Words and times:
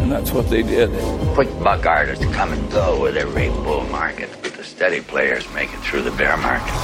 And 0.00 0.12
that's 0.12 0.32
what 0.32 0.48
they 0.50 0.62
did. 0.62 0.90
Quick 1.34 1.48
buck 1.62 1.86
artists 1.86 2.24
come 2.24 2.52
and 2.52 2.72
go 2.72 3.02
with 3.02 3.16
every 3.16 3.48
bull 3.48 3.84
market, 3.90 4.28
but 4.42 4.52
the 4.56 4.64
steady 4.64 5.00
players 5.00 5.44
make 5.54 5.68
it 5.74 5.80
through 5.90 6.02
the 6.10 6.16
bear 6.16 6.36
market. 6.36 6.74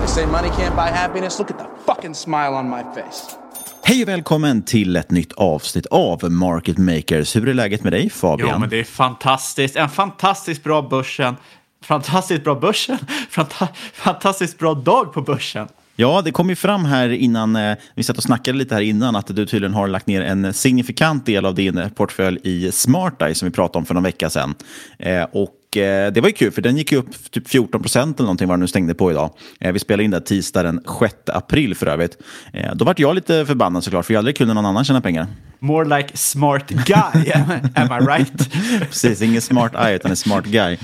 They 0.00 0.06
say 0.06 0.26
money 0.26 0.50
can't 0.50 0.76
buy 0.76 0.90
happiness. 0.90 1.38
Look 1.38 1.50
at 1.50 1.58
the 1.58 1.68
fucking 1.86 2.14
smile 2.14 2.54
on 2.54 2.68
my 2.70 2.82
face. 2.94 3.36
Hej 3.82 4.02
och 4.02 4.08
välkommen 4.08 4.62
till 4.62 4.96
ett 4.96 5.10
nytt 5.10 5.32
avsnitt 5.32 5.86
av 5.86 6.30
Market 6.30 6.78
Makers. 6.78 7.36
Hur 7.36 7.48
är 7.48 7.54
läget 7.54 7.82
med 7.82 7.92
dig 7.92 8.10
Fabian? 8.10 8.48
Jo, 8.52 8.58
men 8.58 8.68
det 8.68 8.80
är 8.80 8.84
fantastiskt. 8.84 9.76
En 9.76 9.88
fantastiskt 9.88 10.64
bra 10.64 10.82
börsen. 10.82 11.36
Fantastiskt 11.82 12.44
bra 12.44 12.54
börsen. 12.54 12.98
Fanta 13.30 13.68
fantastiskt 13.92 14.58
bra 14.58 14.74
dag 14.74 15.12
på 15.12 15.22
börsen. 15.22 15.68
Ja, 15.98 16.22
det 16.24 16.32
kom 16.32 16.48
ju 16.48 16.56
fram 16.56 16.84
här 16.84 17.08
innan, 17.08 17.56
eh, 17.56 17.76
vi 17.94 18.02
satt 18.02 18.16
och 18.16 18.22
snackade 18.22 18.58
lite 18.58 18.74
här 18.74 18.82
innan, 18.82 19.16
att 19.16 19.26
du 19.26 19.46
tydligen 19.46 19.74
har 19.74 19.88
lagt 19.88 20.06
ner 20.06 20.22
en 20.22 20.54
signifikant 20.54 21.26
del 21.26 21.46
av 21.46 21.54
din 21.54 21.90
portfölj 21.94 22.38
i 22.42 22.72
SmartEye 22.72 23.34
som 23.34 23.48
vi 23.48 23.54
pratade 23.54 23.78
om 23.78 23.86
för 23.86 23.94
någon 23.94 24.02
vecka 24.02 24.30
sedan. 24.30 24.54
Eh, 24.98 25.22
och 25.32 25.50
och 25.66 25.76
eh, 25.76 26.12
det 26.12 26.20
var 26.20 26.28
ju 26.28 26.34
kul, 26.34 26.52
för 26.52 26.62
den 26.62 26.76
gick 26.76 26.92
ju 26.92 26.98
upp 26.98 27.30
typ 27.30 27.48
14 27.48 27.82
procent 27.82 28.20
eller 28.20 28.26
någonting 28.26 28.48
vad 28.48 28.52
den 28.52 28.60
nu 28.60 28.66
stängde 28.66 28.94
på 28.94 29.10
idag. 29.10 29.30
Eh, 29.60 29.72
vi 29.72 29.78
spelade 29.78 30.04
in 30.04 30.10
det 30.10 30.20
tisdag 30.20 30.62
den 30.62 30.80
6 31.00 31.14
april 31.26 31.74
för 31.74 31.86
övrigt. 31.86 32.18
Eh, 32.52 32.74
då 32.74 32.84
vart 32.84 32.98
jag 32.98 33.14
lite 33.14 33.46
förbannad 33.46 33.84
såklart, 33.84 34.06
för 34.06 34.14
jag 34.14 34.18
hade 34.18 34.22
aldrig 34.22 34.36
kul 34.36 34.46
när 34.46 34.54
någon 34.54 34.66
annan 34.66 34.84
tjänar 34.84 35.00
pengar. 35.00 35.26
More 35.58 35.98
like 35.98 36.16
smart 36.16 36.68
guy, 36.68 37.32
am 37.74 38.02
I 38.02 38.06
right? 38.06 38.50
Precis, 38.80 39.22
ingen 39.22 39.40
smart 39.40 39.72
eye 39.74 39.96
utan 39.96 40.10
en 40.10 40.16
smart 40.16 40.44
guy. 40.44 40.78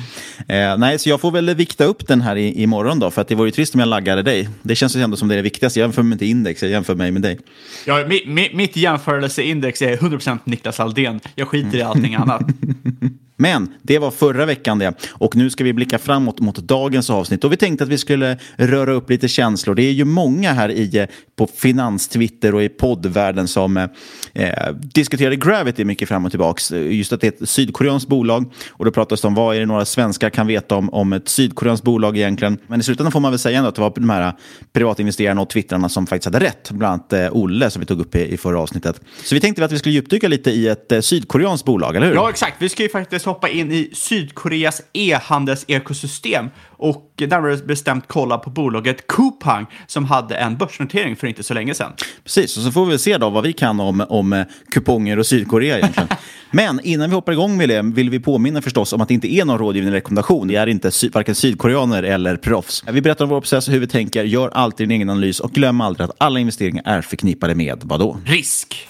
Eh, 0.49 0.79
nej, 0.79 0.99
så 0.99 1.09
jag 1.09 1.21
får 1.21 1.31
väl 1.31 1.55
vikta 1.55 1.85
upp 1.85 2.07
den 2.07 2.21
här 2.21 2.37
i, 2.37 2.63
imorgon 2.63 2.99
då, 2.99 3.11
för 3.11 3.23
att 3.23 3.29
det 3.29 3.35
vore 3.35 3.49
ju 3.49 3.53
trist 3.53 3.75
om 3.75 3.81
jag 3.81 3.89
laggade 3.89 4.23
dig. 4.23 4.49
Det 4.63 4.75
känns 4.75 4.97
ju 4.97 5.03
ändå 5.03 5.17
som 5.17 5.29
det 5.29 5.35
är 5.35 5.37
det 5.37 5.43
viktigaste. 5.43 5.81
Jag 5.81 5.85
jämför 5.85 6.03
mig 6.03 6.13
inte 6.13 6.27
index, 6.27 6.63
jag 6.63 6.71
jämför 6.71 6.95
mig 6.95 7.11
med 7.11 7.23
dig. 7.23 7.39
Ja, 7.87 8.05
mi, 8.09 8.25
mi, 8.27 8.51
mitt 8.55 8.77
jämförelseindex 8.77 9.83
är 9.83 9.97
100% 9.97 10.39
Niklas 10.45 10.81
Aldén. 10.81 11.21
Jag 11.35 11.49
skiter 11.49 11.79
i 11.79 11.83
allting 11.83 12.15
annat. 12.15 12.43
Men 13.43 13.75
det 13.83 13.99
var 13.99 14.11
förra 14.11 14.47
veckan 14.47 14.79
det. 14.79 14.95
Och 15.11 15.37
nu 15.37 15.51
ska 15.51 15.65
vi 15.65 15.73
blicka 15.73 15.99
framåt 15.99 16.41
mot 16.41 16.57
dagens 16.57 17.11
avsnitt. 17.11 17.45
Och 17.45 17.53
vi 17.53 17.57
tänkte 17.57 17.85
att 17.85 17.91
vi 17.91 17.99
skulle 17.99 18.39
röra 18.57 18.93
upp 18.93 19.11
lite 19.11 19.29
känslor. 19.29 19.75
Det 19.75 19.83
är 19.83 19.93
ju 19.93 20.05
många 20.05 20.53
här 20.53 20.69
i, 20.69 20.99
eh, 20.99 21.07
på 21.37 21.47
finanstwitter 21.47 22.55
och 22.55 22.63
i 22.63 22.69
poddvärlden 22.69 23.49
som 23.49 23.77
eh, 23.77 23.87
eh 24.33 24.73
diskuterade 24.75 25.37
Gravity 25.37 25.85
mycket 25.85 26.09
fram 26.09 26.25
och 26.25 26.31
tillbaks. 26.31 26.73
Just 26.73 27.13
att 27.13 27.21
det 27.21 27.27
är 27.27 27.43
ett 27.43 27.49
sydkoreanskt 27.49 28.09
bolag. 28.09 28.53
Och 28.71 28.85
då 28.85 28.91
pratas 28.91 29.21
det 29.21 29.29
om 29.29 29.35
vad 29.35 29.57
är 29.57 29.61
det 29.61 29.67
några 29.67 29.85
svenskar 29.85 30.31
kan 30.31 30.47
veta 30.47 30.77
om, 30.77 30.91
om 30.91 31.13
ett 31.13 31.29
sydkoreanskt 31.29 31.85
bolag 31.85 32.17
egentligen. 32.17 32.59
Men 32.67 32.81
i 32.81 32.83
slutändan 32.83 33.13
får 33.13 33.21
man 33.21 33.33
väl 33.33 33.39
säga 33.39 33.59
ändå 33.59 33.69
att 33.69 33.75
det 33.75 33.81
var 33.81 33.93
de 33.95 34.11
här 34.11 34.33
privatinvesterarna 34.73 35.43
och 35.43 35.51
twittrarna 35.51 35.89
som 35.89 36.07
faktiskt 36.07 36.35
hade 36.35 36.45
rätt. 36.45 36.71
Bland 36.71 36.93
annat 36.93 37.13
eh, 37.13 37.37
Olle 37.37 37.71
som 37.71 37.81
vi 37.81 37.87
tog 37.87 38.01
upp 38.01 38.15
i, 38.15 38.33
i 38.33 38.37
förra 38.37 38.61
avsnittet. 38.61 39.01
Så 39.25 39.35
vi 39.35 39.41
tänkte 39.41 39.65
att 39.65 39.73
vi 39.73 39.79
skulle 39.79 39.95
djupdyka 39.95 40.29
lite 40.29 40.51
i 40.51 40.69
ett 40.69 40.93
eh, 40.93 41.01
sydkoreanskt 41.01 41.67
bolag, 41.67 41.97
eller 41.97 42.07
hur? 42.07 42.15
Ja, 42.15 42.31
exakt. 42.31 42.57
Vi 42.59 42.69
ska 42.69 42.83
ju 42.83 42.89
faktiskt 42.89 43.25
hoppa 43.33 43.49
in 43.49 43.73
i 43.73 43.91
Sydkoreas 43.93 44.83
e-handelsekosystem 44.93 46.51
och 46.71 47.13
närmare 47.19 47.57
bestämt 47.57 48.05
kolla 48.07 48.39
på 48.39 48.51
bolaget 48.51 49.07
Coupang 49.07 49.67
som 49.87 50.05
hade 50.05 50.35
en 50.35 50.57
börsnotering 50.57 51.17
för 51.17 51.27
inte 51.27 51.43
så 51.43 51.55
länge 51.55 51.75
sedan. 51.75 51.93
Precis, 52.25 52.57
och 52.57 52.63
så 52.63 52.73
får 52.73 52.87
vi 52.87 52.99
se 52.99 53.19
då 53.19 53.31
vad 53.31 53.43
vi 53.43 53.53
kan 53.53 53.81
om, 53.81 54.07
om 54.09 54.33
eh, 54.33 54.45
kuponger 54.71 55.19
och 55.19 55.27
Sydkorea 55.27 55.79
egentligen. 55.79 56.09
Men 56.51 56.81
innan 56.83 57.11
vi 57.11 57.15
hoppar 57.15 57.33
igång 57.33 57.57
med 57.57 57.69
det 57.69 57.83
vill 57.83 58.11
vi 58.11 58.21
påminna 58.21 58.63
förstås 58.63 58.93
om 58.93 59.01
att 59.01 59.09
det 59.09 59.15
inte 59.15 59.35
är 59.35 59.45
någon 59.45 59.59
rådgivande 59.59 59.97
rekommendation. 59.97 60.49
Det 60.49 60.57
är 60.57 60.67
inte 60.67 60.91
sy 60.91 61.09
varken 61.09 61.35
sydkoreaner 61.35 62.03
eller 62.03 62.37
proffs. 62.37 62.85
Vi 62.93 63.01
berättar 63.03 63.25
om 63.25 63.31
vår 63.31 63.41
process 63.41 63.69
och 63.69 63.73
hur 63.73 63.81
vi 63.81 63.87
tänker, 63.87 64.25
gör 64.25 64.49
alltid 64.49 64.89
din 64.89 64.97
egen 64.97 65.11
analys 65.11 65.41
och 65.41 65.51
glöm 65.51 65.81
aldrig 65.81 66.05
att 66.05 66.17
alla 66.19 66.41
investeringar 66.41 66.83
är 66.85 67.03
förknippade 67.03 67.55
med 67.55 67.81
vadå? 67.83 68.19
Risk! 68.25 68.89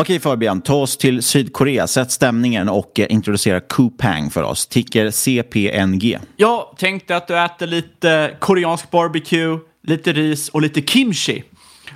Okej 0.00 0.20
Fabian, 0.20 0.60
ta 0.60 0.74
oss 0.74 0.96
till 0.96 1.22
Sydkorea. 1.22 1.86
Sätt 1.86 2.10
stämningen 2.10 2.68
och 2.68 3.00
eh, 3.00 3.06
introducera 3.10 3.60
Coupang 3.60 4.30
för 4.30 4.42
oss. 4.42 4.66
Ticker 4.66 5.10
CPNG. 5.10 6.18
Jag 6.36 6.76
tänkte 6.76 7.16
att 7.16 7.26
du 7.26 7.38
äter 7.38 7.66
lite 7.66 8.36
koreansk 8.38 8.90
barbecue, 8.90 9.58
lite 9.82 10.12
ris 10.12 10.48
och 10.48 10.62
lite 10.62 10.82
kimchi. 10.82 11.44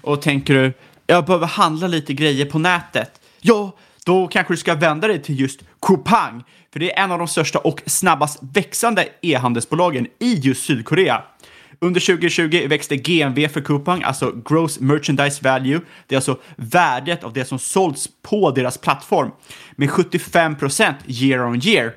Och 0.03 0.23
tänker 0.23 0.55
du, 0.55 0.73
jag 1.07 1.25
behöver 1.25 1.47
handla 1.47 1.87
lite 1.87 2.13
grejer 2.13 2.47
på 2.47 2.59
nätet. 2.59 3.21
Ja, 3.41 3.77
då 4.07 4.29
kanske 4.29 4.53
du 4.53 4.57
ska 4.57 4.75
vända 4.75 5.09
dig 5.09 5.23
till 5.23 5.41
just 5.41 5.61
Coupang. 5.81 6.45
För 6.73 6.81
det 6.81 6.93
är 6.93 7.05
en 7.05 7.13
av 7.13 7.19
de 7.19 7.29
största 7.29 7.59
och 7.59 7.83
snabbast 7.87 8.39
växande 8.55 9.09
e-handelsbolagen 9.21 10.07
i 10.19 10.35
just 10.35 10.65
Sydkorea. 10.65 11.23
Under 11.83 12.01
2020 12.01 12.67
växte 12.69 12.97
GMV 12.97 13.49
för 13.49 13.61
Coupang, 13.61 14.03
alltså 14.03 14.33
Gross 14.45 14.81
Merchandise 14.81 15.45
Value. 15.45 15.81
Det 16.07 16.15
är 16.15 16.17
alltså 16.17 16.39
värdet 16.57 17.25
av 17.25 17.33
det 17.33 17.45
som 17.45 17.59
sålts 17.59 18.09
på 18.23 18.51
deras 18.51 18.79
plattform 18.79 19.31
med 19.77 19.91
75 19.91 20.57
procent 20.57 20.97
year 21.07 21.45
on 21.45 21.61
year. 21.67 21.95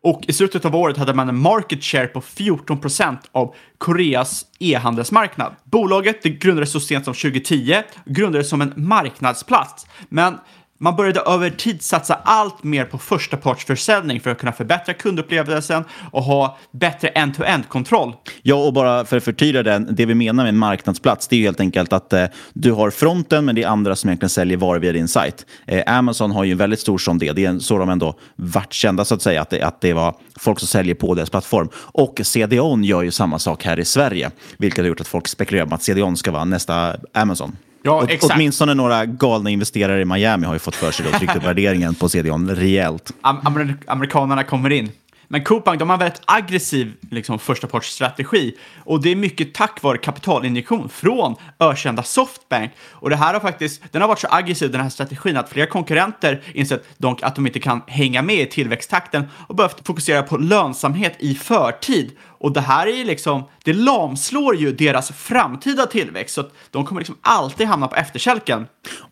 Och 0.00 0.22
i 0.28 0.32
slutet 0.32 0.64
av 0.64 0.76
året 0.76 0.96
hade 0.96 1.14
man 1.14 1.28
en 1.28 1.38
market 1.38 1.84
share 1.84 2.06
på 2.06 2.20
14 2.20 2.80
procent 2.80 3.20
av 3.32 3.54
Koreas 3.78 4.46
e-handelsmarknad. 4.58 5.56
Bolaget 5.64 6.22
det 6.22 6.30
grundades 6.30 6.72
så 6.72 6.80
sent 6.80 7.04
som 7.04 7.14
2010, 7.14 7.82
grundades 8.04 8.48
som 8.48 8.60
en 8.60 8.72
marknadsplats, 8.76 9.86
men 10.08 10.38
man 10.78 10.96
började 10.96 11.20
över 11.20 11.50
tid 11.50 11.82
satsa 11.82 12.14
allt 12.14 12.64
mer 12.64 12.84
på 12.84 12.98
förstapartsförsäljning 12.98 14.20
för 14.20 14.30
att 14.30 14.38
kunna 14.38 14.52
förbättra 14.52 14.94
kundupplevelsen 14.94 15.84
och 16.12 16.22
ha 16.22 16.58
bättre 16.70 17.08
end-to-end-kontroll. 17.08 18.14
Ja, 18.42 18.54
och 18.54 18.72
bara 18.72 19.04
för 19.04 19.16
att 19.16 19.24
förtydliga 19.24 19.62
det, 19.62 19.78
det 19.78 20.06
vi 20.06 20.14
menar 20.14 20.44
med 20.44 20.48
en 20.48 20.58
marknadsplats, 20.58 21.28
det 21.28 21.36
är 21.36 21.38
ju 21.38 21.44
helt 21.44 21.60
enkelt 21.60 21.92
att 21.92 22.12
eh, 22.12 22.24
du 22.52 22.72
har 22.72 22.90
fronten, 22.90 23.44
men 23.44 23.54
det 23.54 23.62
är 23.62 23.68
andra 23.68 23.96
som 23.96 24.10
egentligen 24.10 24.30
säljer 24.30 24.56
varor 24.56 24.78
via 24.78 24.92
din 24.92 25.08
sajt. 25.08 25.46
Eh, 25.66 25.98
Amazon 25.98 26.30
har 26.30 26.44
ju 26.44 26.52
en 26.52 26.58
väldigt 26.58 26.80
stor 26.80 26.98
sån 26.98 27.18
del. 27.18 27.34
Det 27.34 27.44
är 27.44 27.58
så 27.58 27.78
de 27.78 27.88
ändå 27.88 28.14
vart 28.36 28.72
kända, 28.72 29.04
så 29.04 29.14
att 29.14 29.22
säga, 29.22 29.42
att 29.42 29.50
det, 29.50 29.62
att 29.62 29.80
det 29.80 29.92
var 29.92 30.14
folk 30.36 30.58
som 30.58 30.68
säljer 30.68 30.94
på 30.94 31.14
deras 31.14 31.30
plattform. 31.30 31.68
Och 31.74 32.20
CDON 32.24 32.84
gör 32.84 33.02
ju 33.02 33.10
samma 33.10 33.38
sak 33.38 33.64
här 33.64 33.78
i 33.78 33.84
Sverige, 33.84 34.30
vilket 34.58 34.78
har 34.78 34.88
gjort 34.88 35.00
att 35.00 35.08
folk 35.08 35.28
spekulerar 35.28 35.66
om 35.66 35.72
att 35.72 35.82
CDON 35.82 36.16
ska 36.16 36.30
vara 36.30 36.44
nästa 36.44 36.96
Amazon. 37.12 37.56
Ja, 37.86 38.02
Åt, 38.02 38.10
exakt. 38.10 38.34
åtminstone 38.34 38.74
några 38.74 39.06
galna 39.06 39.50
investerare 39.50 40.00
i 40.00 40.04
Miami 40.04 40.46
har 40.46 40.52
ju 40.52 40.58
fått 40.58 40.74
för 40.76 40.90
sig 40.90 41.06
att 41.08 41.18
tryckt 41.18 41.36
upp 41.36 41.44
värderingen 41.46 41.94
på 41.94 42.08
CDON 42.08 42.50
rejält. 42.50 43.12
Am- 43.22 43.40
amer- 43.44 43.76
amerikanerna 43.86 44.44
kommer 44.44 44.70
in. 44.72 44.90
Men 45.28 45.44
Coupang, 45.44 45.78
de 45.78 45.88
har 45.88 45.94
en 45.94 46.00
väldigt 46.00 46.22
aggressiv 46.24 46.92
liksom, 47.10 47.38
förstapartsstrategi 47.38 48.54
och 48.84 49.02
det 49.02 49.10
är 49.12 49.16
mycket 49.16 49.54
tack 49.54 49.82
vare 49.82 49.98
kapitalinjektion 49.98 50.88
från 50.88 51.34
ökända 51.60 52.02
Softbank. 52.02 52.70
Och 52.90 53.10
det 53.10 53.16
här 53.16 53.32
har 53.32 53.40
faktiskt, 53.40 53.82
den 53.92 54.02
har 54.02 54.08
varit 54.08 54.18
så 54.20 54.26
aggressiv 54.30 54.70
den 54.72 54.80
här 54.80 54.88
strategin 54.88 55.36
att 55.36 55.48
flera 55.48 55.66
konkurrenter 55.66 56.42
insett 56.54 56.84
att 57.22 57.34
de 57.34 57.46
inte 57.46 57.58
kan 57.60 57.82
hänga 57.86 58.22
med 58.22 58.40
i 58.40 58.46
tillväxttakten 58.46 59.24
och 59.46 59.54
behövt 59.54 59.86
fokusera 59.86 60.22
på 60.22 60.36
lönsamhet 60.36 61.14
i 61.18 61.34
förtid. 61.34 62.12
Och 62.38 62.52
det 62.52 62.60
här 62.60 62.86
är 62.86 62.96
ju 62.96 63.04
liksom, 63.04 63.44
det 63.64 63.72
lamslår 63.72 64.56
ju 64.56 64.72
deras 64.72 65.12
framtida 65.12 65.86
tillväxt 65.86 66.34
så 66.34 66.40
att 66.40 66.52
de 66.70 66.84
kommer 66.84 67.00
liksom 67.00 67.16
alltid 67.20 67.66
hamna 67.66 67.88
på 67.88 67.96
efterkälken. 67.96 68.66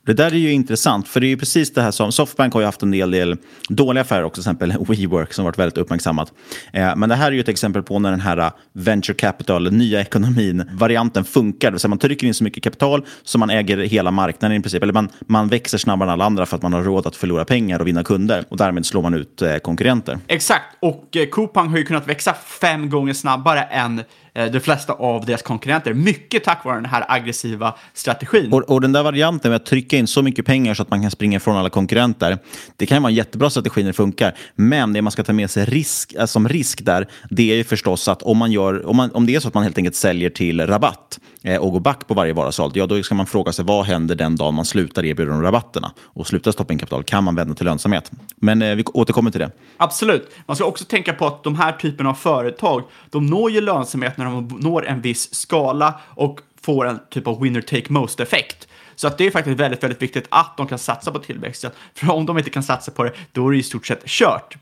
Det 0.06 0.12
där 0.12 0.26
är 0.26 0.38
ju 0.38 0.52
intressant, 0.52 1.08
för 1.08 1.20
det 1.20 1.26
är 1.26 1.28
ju 1.28 1.36
precis 1.36 1.72
det 1.72 1.82
här 1.82 1.90
som 1.90 2.12
Softbank 2.12 2.54
har 2.54 2.60
ju 2.60 2.66
haft 2.66 2.82
en 2.82 2.90
del, 2.90 3.10
del 3.10 3.36
dåliga 3.68 4.02
affärer 4.02 4.24
också, 4.24 4.42
till 4.42 4.50
exempel 4.50 4.74
WeWork 4.88 5.32
som 5.32 5.44
varit 5.44 5.58
väldigt 5.58 5.78
uppmärksammat. 5.78 6.32
Eh, 6.72 6.96
men 6.96 7.08
det 7.08 7.14
här 7.14 7.26
är 7.26 7.32
ju 7.32 7.40
ett 7.40 7.48
exempel 7.48 7.82
på 7.82 7.98
när 7.98 8.10
den 8.10 8.20
här 8.20 8.38
uh, 8.38 8.50
venture 8.72 9.14
capital, 9.14 9.72
nya 9.72 10.00
ekonomin-varianten 10.00 11.24
funkar. 11.24 11.68
Det 11.68 11.72
vill 11.72 11.80
säga 11.80 11.88
man 11.88 11.98
trycker 11.98 12.26
in 12.26 12.34
så 12.34 12.44
mycket 12.44 12.62
kapital 12.62 13.06
så 13.22 13.38
man 13.38 13.50
äger 13.50 13.76
hela 13.76 14.10
marknaden 14.10 14.56
i 14.56 14.62
princip. 14.62 14.82
Eller 14.82 14.92
man, 14.92 15.08
man 15.20 15.48
växer 15.48 15.78
snabbare 15.78 16.08
än 16.08 16.12
alla 16.12 16.24
andra 16.24 16.46
för 16.46 16.56
att 16.56 16.62
man 16.62 16.72
har 16.72 16.82
råd 16.82 17.06
att 17.06 17.16
förlora 17.16 17.44
pengar 17.44 17.80
och 17.80 17.86
vinna 17.86 18.04
kunder. 18.04 18.44
Och 18.48 18.56
därmed 18.56 18.86
slår 18.86 19.02
man 19.02 19.14
ut 19.14 19.42
eh, 19.42 19.56
konkurrenter. 19.56 20.18
Exakt, 20.26 20.64
och 20.80 21.16
eh, 21.16 21.26
Coupang 21.26 21.68
har 21.68 21.78
ju 21.78 21.84
kunnat 21.84 22.08
växa 22.08 22.34
fem 22.34 22.90
gånger 22.90 23.13
snabbare 23.14 23.62
än 23.62 24.04
de 24.34 24.60
flesta 24.60 24.92
av 24.92 25.24
deras 25.26 25.42
konkurrenter. 25.42 25.94
Mycket 25.94 26.44
tack 26.44 26.64
vare 26.64 26.76
den 26.76 26.84
här 26.84 27.04
aggressiva 27.08 27.74
strategin. 27.92 28.52
Och, 28.52 28.62
och 28.62 28.80
den 28.80 28.92
där 28.92 29.02
varianten 29.02 29.50
med 29.50 29.56
att 29.56 29.66
trycka 29.66 29.96
in 29.96 30.06
så 30.06 30.22
mycket 30.22 30.46
pengar 30.46 30.74
så 30.74 30.82
att 30.82 30.90
man 30.90 31.02
kan 31.02 31.10
springa 31.10 31.36
ifrån 31.36 31.56
alla 31.56 31.70
konkurrenter, 31.70 32.38
det 32.76 32.86
kan 32.86 33.02
vara 33.02 33.10
en 33.10 33.16
jättebra 33.16 33.50
strategi 33.50 33.82
när 33.82 33.88
det 33.88 33.92
funkar. 33.92 34.34
Men 34.54 34.92
det 34.92 35.02
man 35.02 35.12
ska 35.12 35.24
ta 35.24 35.32
med 35.32 35.50
sig 35.50 35.64
risk, 35.64 36.12
äh, 36.12 36.26
som 36.26 36.48
risk 36.48 36.84
där, 36.84 37.08
det 37.30 37.52
är 37.52 37.56
ju 37.56 37.64
förstås 37.64 38.08
att 38.08 38.22
om, 38.22 38.38
man 38.38 38.52
gör, 38.52 38.86
om, 38.86 38.96
man, 38.96 39.10
om 39.10 39.26
det 39.26 39.34
är 39.34 39.40
så 39.40 39.48
att 39.48 39.54
man 39.54 39.62
helt 39.62 39.78
enkelt 39.78 39.96
säljer 39.96 40.30
till 40.30 40.66
rabatt 40.66 41.20
eh, 41.42 41.56
och 41.56 41.72
går 41.72 41.80
back 41.80 42.06
på 42.08 42.14
varje 42.14 42.32
vara 42.32 42.52
såld, 42.52 42.76
ja 42.76 42.86
då 42.86 43.02
ska 43.02 43.14
man 43.14 43.26
fråga 43.26 43.52
sig 43.52 43.64
vad 43.64 43.86
händer 43.86 44.14
den 44.14 44.36
dag 44.36 44.54
man 44.54 44.64
slutar 44.64 45.04
erbjuda 45.04 45.30
de 45.30 45.42
rabatterna 45.42 45.92
och 46.02 46.26
slutar 46.26 46.52
stoppa 46.52 46.72
in 46.72 46.78
kapital? 46.78 47.04
Kan 47.04 47.24
man 47.24 47.34
vända 47.34 47.54
till 47.54 47.66
lönsamhet? 47.66 48.10
Men 48.36 48.62
eh, 48.62 48.74
vi 48.74 48.84
återkommer 48.84 49.30
till 49.30 49.40
det. 49.40 49.50
Absolut. 49.76 50.30
Man 50.46 50.56
ska 50.56 50.64
också 50.64 50.84
tänka 50.84 51.12
på 51.12 51.26
att 51.26 51.44
de 51.44 51.56
här 51.56 51.72
typen 51.72 52.06
av 52.06 52.14
företag, 52.14 52.82
de 53.10 53.26
når 53.26 53.50
ju 53.50 53.60
lönsamhet 53.60 54.16
när 54.24 54.30
de 54.30 54.48
når 54.60 54.86
en 54.86 55.00
viss 55.00 55.34
skala 55.34 56.00
och 56.04 56.40
får 56.62 56.86
en 56.86 56.98
typ 57.10 57.26
av 57.26 57.40
winner 57.42 57.60
take 57.60 57.92
most-effekt. 57.92 58.68
Så 58.94 59.06
att 59.06 59.18
det 59.18 59.26
är 59.26 59.30
faktiskt 59.30 59.60
väldigt, 59.60 59.82
väldigt 59.82 60.02
viktigt 60.02 60.26
att 60.28 60.56
de 60.56 60.66
kan 60.66 60.78
satsa 60.78 61.12
på 61.12 61.18
tillväxten. 61.18 61.70
För 61.94 62.10
om 62.10 62.26
de 62.26 62.38
inte 62.38 62.50
kan 62.50 62.62
satsa 62.62 62.92
på 62.92 63.04
det, 63.04 63.12
då 63.32 63.48
är 63.48 63.52
det 63.52 63.58
i 63.58 63.62
stort 63.62 63.86
sett 63.86 64.06
kört. 64.06 64.56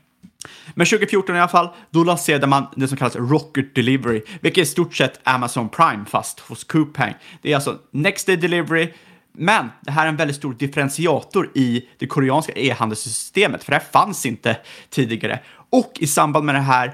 Men 0.73 0.87
2014 0.87 1.35
i 1.35 1.39
alla 1.39 1.47
fall, 1.47 1.69
då 1.89 2.03
lanserade 2.03 2.47
man 2.47 2.65
det 2.75 2.87
som 2.87 2.97
kallas 2.97 3.15
Rocket 3.15 3.75
Delivery, 3.75 4.21
vilket 4.41 4.57
är 4.57 4.61
i 4.61 4.65
stort 4.65 4.95
sett 4.95 5.19
Amazon 5.23 5.69
Prime 5.69 6.05
fast 6.05 6.39
hos 6.39 6.63
Coupang. 6.63 7.13
Det 7.41 7.51
är 7.51 7.55
alltså 7.55 7.77
Next 7.91 8.27
Day 8.27 8.35
Delivery, 8.35 8.93
men 9.33 9.69
det 9.81 9.91
här 9.91 10.05
är 10.05 10.09
en 10.09 10.15
väldigt 10.15 10.37
stor 10.37 10.53
differentiator 10.53 11.49
i 11.53 11.89
det 11.97 12.07
koreanska 12.07 12.53
e-handelssystemet, 12.55 13.63
för 13.63 13.71
det 13.71 13.77
här 13.77 13.85
fanns 13.91 14.25
inte 14.25 14.57
tidigare. 14.89 15.39
Och 15.69 15.93
i 15.99 16.07
samband 16.07 16.45
med 16.45 16.55
det 16.55 16.61
här 16.61 16.93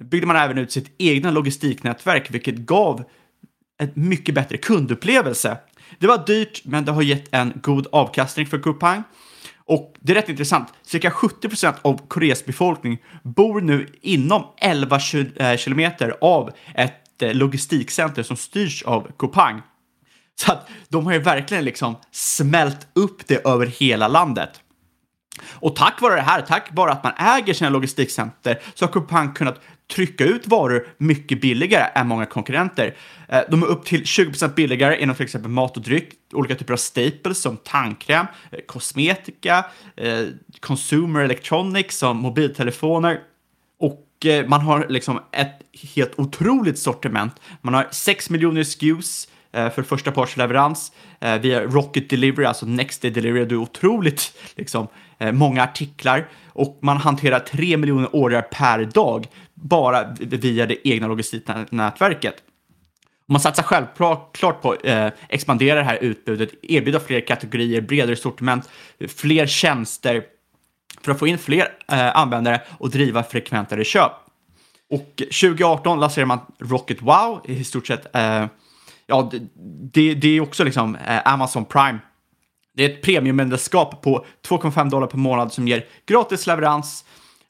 byggde 0.00 0.26
man 0.26 0.36
även 0.36 0.58
ut 0.58 0.72
sitt 0.72 0.94
egna 0.98 1.30
logistiknätverk, 1.30 2.30
vilket 2.30 2.56
gav 2.56 3.04
en 3.78 3.90
mycket 3.94 4.34
bättre 4.34 4.56
kundupplevelse. 4.56 5.58
Det 5.98 6.06
var 6.06 6.26
dyrt, 6.26 6.62
men 6.64 6.84
det 6.84 6.92
har 6.92 7.02
gett 7.02 7.34
en 7.34 7.52
god 7.62 7.86
avkastning 7.92 8.46
för 8.46 8.58
Coupang. 8.58 9.02
Och 9.68 9.94
det 10.00 10.12
är 10.12 10.14
rätt 10.14 10.28
intressant, 10.28 10.68
cirka 10.82 11.10
70 11.10 11.48
procent 11.48 11.76
av 11.82 12.08
Koreas 12.08 12.44
befolkning 12.44 12.98
bor 13.22 13.60
nu 13.60 13.86
inom 14.02 14.44
11 14.56 14.98
eh, 15.36 15.56
kilometer 15.56 16.16
av 16.20 16.50
ett 16.74 17.22
eh, 17.22 17.34
logistikcenter 17.34 18.22
som 18.22 18.36
styrs 18.36 18.82
av 18.82 19.10
Coupang. 19.18 19.62
Så 20.34 20.52
att 20.52 20.68
de 20.88 21.06
har 21.06 21.12
ju 21.12 21.18
verkligen 21.18 21.64
liksom 21.64 21.96
smält 22.10 22.86
upp 22.92 23.26
det 23.26 23.46
över 23.46 23.66
hela 23.66 24.08
landet. 24.08 24.60
Och 25.42 25.76
tack 25.76 26.00
vare 26.00 26.14
det 26.14 26.22
här, 26.22 26.42
tack 26.42 26.68
vare 26.72 26.92
att 26.92 27.04
man 27.04 27.12
äger 27.18 27.54
sina 27.54 27.70
logistikcenter, 27.70 28.60
så 28.74 28.84
har 28.84 28.92
Coupang 28.92 29.32
kunnat 29.32 29.60
trycka 29.94 30.24
ut 30.24 30.46
varor 30.46 30.86
mycket 30.98 31.40
billigare 31.40 31.90
än 31.94 32.08
många 32.08 32.26
konkurrenter. 32.26 32.96
Eh, 33.28 33.40
de 33.50 33.62
är 33.62 33.66
upp 33.66 33.84
till 33.84 34.02
20% 34.02 34.54
billigare 34.54 35.02
inom 35.02 35.16
till 35.16 35.24
exempel 35.24 35.50
mat 35.50 35.76
och 35.76 35.82
dryck, 35.82 36.08
olika 36.32 36.54
typer 36.54 36.72
av 36.72 36.76
staples 36.76 37.42
som 37.42 37.56
tandkräm, 37.56 38.26
eh, 38.50 38.58
kosmetika, 38.66 39.64
eh, 39.96 40.24
consumer 40.60 41.20
electronics 41.20 41.96
som 41.96 42.16
mobiltelefoner. 42.16 43.20
Och 43.80 44.04
man 44.46 44.60
har 44.60 44.86
liksom 44.88 45.20
ett 45.32 45.62
helt 45.94 46.18
otroligt 46.18 46.78
sortiment. 46.78 47.32
Man 47.60 47.74
har 47.74 47.88
6 47.90 48.30
miljoner 48.30 48.60
SKUs 48.60 49.28
för 49.52 49.82
första 49.82 50.12
parts 50.12 50.36
leverans 50.36 50.92
via 51.40 51.62
Rocket 51.62 52.10
Delivery, 52.10 52.46
alltså 52.46 52.66
Next 52.66 53.02
Day 53.02 53.10
Delivery. 53.10 53.44
Det 53.44 53.54
är 53.54 53.56
otroligt 53.56 54.32
liksom, 54.56 54.88
många 55.32 55.62
artiklar 55.62 56.28
och 56.46 56.78
man 56.82 56.96
hanterar 56.96 57.40
3 57.40 57.76
miljoner 57.76 58.16
ordrar 58.16 58.42
per 58.42 58.84
dag 58.84 59.26
bara 59.62 60.14
via 60.20 60.66
det 60.66 60.88
egna 60.88 61.08
logistiknätverket. 61.08 62.34
Man 63.26 63.40
satsar 63.40 63.62
självklart 63.62 64.62
på 64.62 64.72
att 64.72 64.86
eh, 64.86 65.08
expandera 65.28 65.78
det 65.78 65.84
här 65.84 65.98
utbudet, 66.00 66.50
erbjuda 66.62 67.00
fler 67.00 67.20
kategorier, 67.20 67.80
bredare 67.80 68.16
sortiment, 68.16 68.68
fler 69.08 69.46
tjänster 69.46 70.24
för 71.02 71.12
att 71.12 71.18
få 71.18 71.26
in 71.26 71.38
fler 71.38 71.68
eh, 71.88 72.16
användare 72.16 72.62
och 72.78 72.90
driva 72.90 73.22
frekventare 73.22 73.84
köp. 73.84 74.12
Och 74.90 75.12
2018 75.16 76.00
lanserade 76.00 76.26
man 76.26 76.40
Rocket 76.58 77.02
Wow 77.02 77.40
i 77.44 77.64
stort 77.64 77.86
sett. 77.86 78.16
Eh, 78.16 78.46
ja, 79.06 79.30
det, 79.32 79.38
det, 79.92 80.14
det 80.14 80.28
är 80.36 80.40
också 80.40 80.64
liksom 80.64 80.96
eh, 80.96 81.32
Amazon 81.32 81.64
Prime. 81.64 81.98
Det 82.74 82.84
är 82.84 82.88
ett 82.90 83.02
premiummedlemskap 83.02 84.02
på 84.02 84.26
2,5 84.48 84.90
dollar 84.90 85.06
per 85.06 85.18
månad 85.18 85.52
som 85.52 85.68
ger 85.68 85.86
gratis 86.06 86.46
leverans 86.46 87.04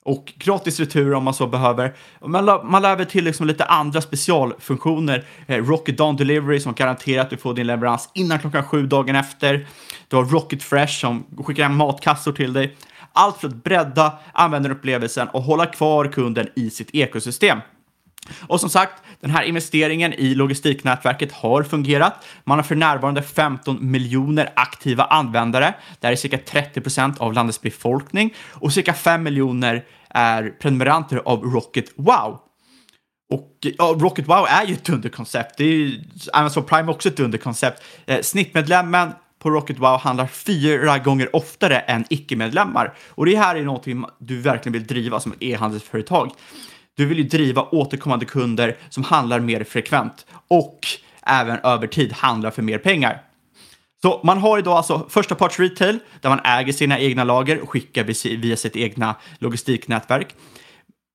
och 0.08 0.32
gratis 0.38 0.80
retur 0.80 1.14
om 1.14 1.24
man 1.24 1.34
så 1.34 1.46
behöver. 1.46 1.94
Man, 2.26 2.44
la- 2.44 2.62
man 2.62 2.82
lär 2.82 2.96
väl 2.96 3.06
till 3.06 3.24
liksom 3.24 3.46
lite 3.46 3.64
andra 3.64 4.00
specialfunktioner. 4.00 5.24
Eh, 5.46 5.56
Rocket 5.56 5.98
Dawn 5.98 6.16
Delivery 6.16 6.60
som 6.60 6.74
garanterar 6.74 7.22
att 7.22 7.30
du 7.30 7.36
får 7.36 7.54
din 7.54 7.66
leverans 7.66 8.10
innan 8.14 8.38
klockan 8.38 8.64
sju 8.64 8.86
dagen 8.86 9.16
efter. 9.16 9.66
Du 10.08 10.16
har 10.16 10.24
Rocket 10.24 10.62
Fresh 10.62 11.00
som 11.00 11.24
skickar 11.44 11.62
hem 11.62 11.76
matkassor 11.76 12.32
till 12.32 12.52
dig. 12.52 12.76
Allt 13.12 13.36
för 13.36 13.48
att 13.48 13.64
bredda 13.64 14.12
användarupplevelsen 14.32 15.28
och 15.28 15.42
hålla 15.42 15.66
kvar 15.66 16.12
kunden 16.12 16.48
i 16.56 16.70
sitt 16.70 16.90
ekosystem. 16.94 17.58
Och 18.46 18.60
som 18.60 18.70
sagt, 18.70 19.02
den 19.20 19.30
här 19.30 19.42
investeringen 19.42 20.12
i 20.12 20.34
logistiknätverket 20.34 21.32
har 21.32 21.62
fungerat. 21.62 22.26
Man 22.44 22.58
har 22.58 22.62
för 22.62 22.74
närvarande 22.74 23.22
15 23.22 23.90
miljoner 23.90 24.52
aktiva 24.56 25.04
användare. 25.04 25.74
Det 26.00 26.06
här 26.06 26.12
är 26.12 26.16
cirka 26.16 26.38
30 26.38 26.80
procent 26.80 27.18
av 27.18 27.32
landets 27.32 27.60
befolkning 27.60 28.34
och 28.50 28.72
cirka 28.72 28.94
5 28.94 29.22
miljoner 29.22 29.84
är 30.10 30.50
prenumeranter 30.50 31.22
av 31.24 31.44
Rocket 31.44 31.92
Wow. 31.96 32.40
Och 33.30 33.56
ja, 33.60 33.96
Rocket 33.98 34.28
Wow 34.28 34.46
är 34.48 34.66
ju 34.66 34.74
ett 34.74 34.84
dunderkoncept. 34.84 35.56
Det 35.56 35.64
är 35.64 35.68
ju, 35.68 36.02
Amazon 36.32 36.64
Prime 36.64 36.90
är 36.90 36.94
också 36.94 37.08
ett 37.08 37.16
dunderkoncept. 37.16 37.82
Eh, 38.06 38.20
snittmedlemmen 38.20 39.10
på 39.38 39.50
Rocket 39.50 39.78
Wow 39.78 39.98
handlar 39.98 40.26
fyra 40.26 40.98
gånger 40.98 41.36
oftare 41.36 41.78
än 41.78 42.04
icke-medlemmar. 42.10 42.94
Och 43.08 43.26
det 43.26 43.36
här 43.36 43.56
är 43.56 43.62
någonting 43.62 44.04
du 44.18 44.40
verkligen 44.40 44.72
vill 44.72 44.86
driva 44.86 45.20
som 45.20 45.34
e-handelsföretag. 45.40 46.30
du 46.96 47.06
vill 47.06 47.18
ju 47.18 47.24
driva 47.24 47.62
återkommande 47.62 48.24
kunder 48.24 48.76
som 48.88 49.04
handlar 49.04 49.40
mer 49.40 49.64
frekvent 49.64 50.26
och 50.48 50.78
även 51.26 51.58
över 51.58 51.86
tid 51.86 52.12
handlar 52.12 52.50
för 52.50 52.62
mer 52.62 52.78
pengar. 52.78 53.22
Så 54.02 54.20
man 54.24 54.38
har 54.38 54.58
idag 54.58 54.76
alltså 54.76 55.06
första 55.08 55.34
parts 55.34 55.60
retail 55.60 55.98
där 56.20 56.28
man 56.30 56.40
äger 56.44 56.72
sina 56.72 56.98
egna 56.98 57.24
lager 57.24 57.60
och 57.60 57.70
skickar 57.70 58.04
via 58.36 58.56
sitt 58.56 58.76
egna 58.76 59.14
logistiknätverk. 59.38 60.34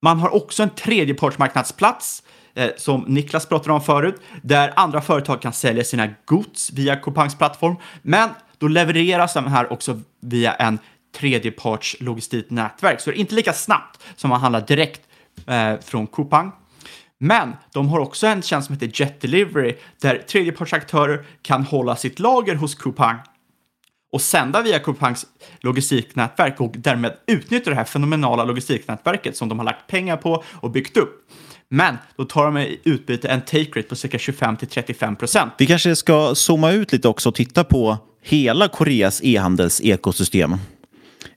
Man 0.01 0.19
har 0.19 0.35
också 0.35 0.63
en 0.63 0.69
tredjepartsmarknadsplats 0.69 2.23
eh, 2.55 2.69
som 2.77 3.01
Niklas 3.01 3.45
pratade 3.45 3.73
om 3.73 3.81
förut, 3.81 4.21
där 4.41 4.73
andra 4.75 5.01
företag 5.01 5.41
kan 5.41 5.53
sälja 5.53 5.83
sina 5.83 6.09
gods 6.25 6.71
via 6.71 6.95
Copangs 6.95 7.37
plattform. 7.37 7.75
Men 8.01 8.29
då 8.57 8.67
levereras 8.67 9.33
de 9.33 9.47
här 9.47 9.73
också 9.73 10.01
via 10.21 10.53
en 10.53 10.79
tredjeparts 11.15 11.97
logistiknätverk, 11.99 13.01
så 13.01 13.09
det 13.09 13.17
är 13.17 13.19
inte 13.19 13.35
lika 13.35 13.53
snabbt 13.53 14.03
som 14.15 14.29
man 14.29 14.41
handlar 14.41 14.61
direkt 14.61 15.01
eh, 15.47 15.79
från 15.79 16.07
Coupang. 16.07 16.51
Men 17.23 17.55
de 17.73 17.89
har 17.89 17.99
också 17.99 18.27
en 18.27 18.41
tjänst 18.41 18.65
som 18.65 18.75
heter 18.75 18.91
Jet 19.01 19.21
Delivery 19.21 19.75
där 20.01 20.17
tredjepartsaktörer 20.17 21.25
kan 21.41 21.63
hålla 21.63 21.95
sitt 21.95 22.19
lager 22.19 22.55
hos 22.55 22.75
Coupang 22.75 23.17
och 24.11 24.21
sända 24.21 24.61
via 24.61 24.79
Coupangs 24.79 25.25
logistiknätverk 25.59 26.61
och 26.61 26.73
därmed 26.77 27.13
utnyttja 27.27 27.69
det 27.69 27.75
här 27.75 27.83
fenomenala 27.83 28.43
logistiknätverket 28.43 29.37
som 29.37 29.49
de 29.49 29.59
har 29.59 29.65
lagt 29.65 29.87
pengar 29.87 30.17
på 30.17 30.43
och 30.51 30.71
byggt 30.71 30.97
upp. 30.97 31.27
Men 31.69 31.97
då 32.15 32.25
tar 32.25 32.45
de 32.45 32.57
i 32.57 32.79
utbyte 32.83 33.27
en 33.27 33.41
take 33.41 33.79
rate 33.79 33.89
på 33.89 33.95
cirka 33.95 34.19
25 34.19 34.57
till 34.57 34.67
35 34.67 35.15
procent. 35.15 35.53
Vi 35.57 35.65
kanske 35.65 35.95
ska 35.95 36.35
zooma 36.35 36.71
ut 36.71 36.91
lite 36.91 37.07
också 37.07 37.29
och 37.29 37.35
titta 37.35 37.63
på 37.63 37.97
hela 38.21 38.67
Koreas 38.67 39.21
e-handels 39.23 39.81
ekosystem. 39.81 40.55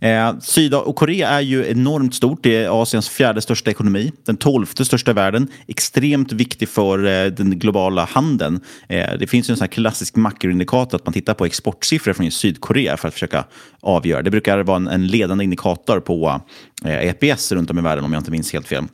Eh, 0.01 0.39
Sydkorea 0.39 1.29
är 1.29 1.41
ju 1.41 1.67
enormt 1.71 2.15
stort. 2.15 2.43
Det 2.43 2.57
är 2.57 2.83
Asiens 2.83 3.09
fjärde 3.09 3.41
största 3.41 3.71
ekonomi, 3.71 4.13
den 4.25 4.37
tolfte 4.37 4.85
största 4.85 5.11
i 5.11 5.15
världen. 5.15 5.49
Extremt 5.67 6.33
viktig 6.33 6.69
för 6.69 7.07
eh, 7.07 7.33
den 7.33 7.59
globala 7.59 8.05
handeln. 8.05 8.61
Eh, 8.89 9.19
det 9.19 9.27
finns 9.27 9.51
ju 9.51 9.53
en 9.53 9.57
sån 9.57 9.65
här 9.65 9.73
klassisk 9.73 10.17
makroindikator 10.17 10.97
att 10.97 11.07
man 11.07 11.13
tittar 11.13 11.35
på 11.35 11.45
exportsiffror 11.45 12.13
från 12.13 12.31
Sydkorea 12.31 12.97
för 12.97 13.09
att 13.09 13.15
försöka 13.15 13.45
avgöra. 13.81 14.23
Det 14.23 14.31
brukar 14.31 14.59
vara 14.59 14.77
en, 14.77 14.89
en 14.89 15.07
ledande 15.07 15.45
indikator 15.45 16.01
på 16.01 16.41
eh, 16.85 17.09
EPS 17.09 17.53
runt 17.53 17.71
om 17.71 17.79
i 17.79 17.83
världen 17.83 18.05
om 18.05 18.13
jag 18.13 18.21
inte 18.21 18.31
minns 18.31 18.53
helt 18.53 18.69
fel. 18.69 18.85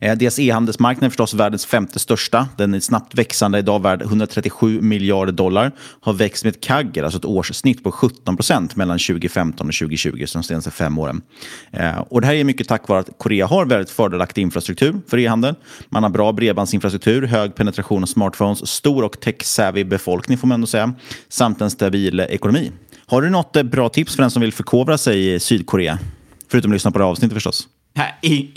Eh, 0.00 0.16
Deras 0.18 0.38
e-handelsmarknad 0.38 1.04
är 1.04 1.10
förstås 1.10 1.34
världens 1.34 1.66
femte 1.66 1.98
största. 1.98 2.48
Den 2.56 2.74
är 2.74 2.80
snabbt 2.80 3.14
växande, 3.14 3.58
idag 3.58 3.82
värd 3.82 4.02
137 4.02 4.80
miljarder 4.80 5.32
dollar. 5.32 5.72
Har 6.00 6.12
växt 6.12 6.44
med 6.44 6.54
ett 6.54 6.60
kagger, 6.60 7.02
alltså 7.02 7.18
ett 7.18 7.24
årssnitt 7.24 7.84
på 7.84 7.92
17 7.92 8.36
procent 8.36 8.76
mellan 8.76 8.98
2015 8.98 9.68
och 9.68 9.74
2020, 9.74 10.24
så 10.26 10.38
de 10.38 10.42
senaste 10.42 10.70
fem 10.70 10.98
åren. 10.98 11.22
Eh, 11.70 11.98
och 11.98 12.20
det 12.20 12.26
här 12.26 12.34
är 12.34 12.44
mycket 12.44 12.68
tack 12.68 12.88
vare 12.88 13.00
att 13.00 13.10
Korea 13.18 13.46
har 13.46 13.66
väldigt 13.66 13.90
fördelaktig 13.90 14.42
infrastruktur 14.42 15.00
för 15.08 15.18
e-handel. 15.18 15.54
Man 15.88 16.02
har 16.02 16.10
bra 16.10 16.32
bredbandsinfrastruktur, 16.32 17.26
hög 17.26 17.54
penetration 17.54 18.02
av 18.02 18.06
smartphones, 18.06 18.68
stor 18.68 19.04
och 19.04 19.20
tech-savvy 19.20 19.84
befolkning 19.84 20.38
får 20.38 20.48
man 20.48 20.54
ändå 20.54 20.66
säga, 20.66 20.94
samt 21.28 21.60
en 21.60 21.70
stabil 21.70 22.20
ekonomi. 22.20 22.72
Har 23.06 23.22
du 23.22 23.30
något 23.30 23.56
eh, 23.56 23.62
bra 23.62 23.88
tips 23.88 24.16
för 24.16 24.22
den 24.22 24.30
som 24.30 24.42
vill 24.42 24.52
förkovra 24.52 24.98
sig 24.98 25.34
i 25.34 25.40
Sydkorea? 25.40 25.98
Förutom 26.50 26.70
att 26.70 26.74
lyssna 26.74 26.90
på 26.90 26.98
det 26.98 27.04
här 27.04 27.10
avsnittet 27.10 27.34
förstås. 27.34 27.68
Nej, 27.98 28.52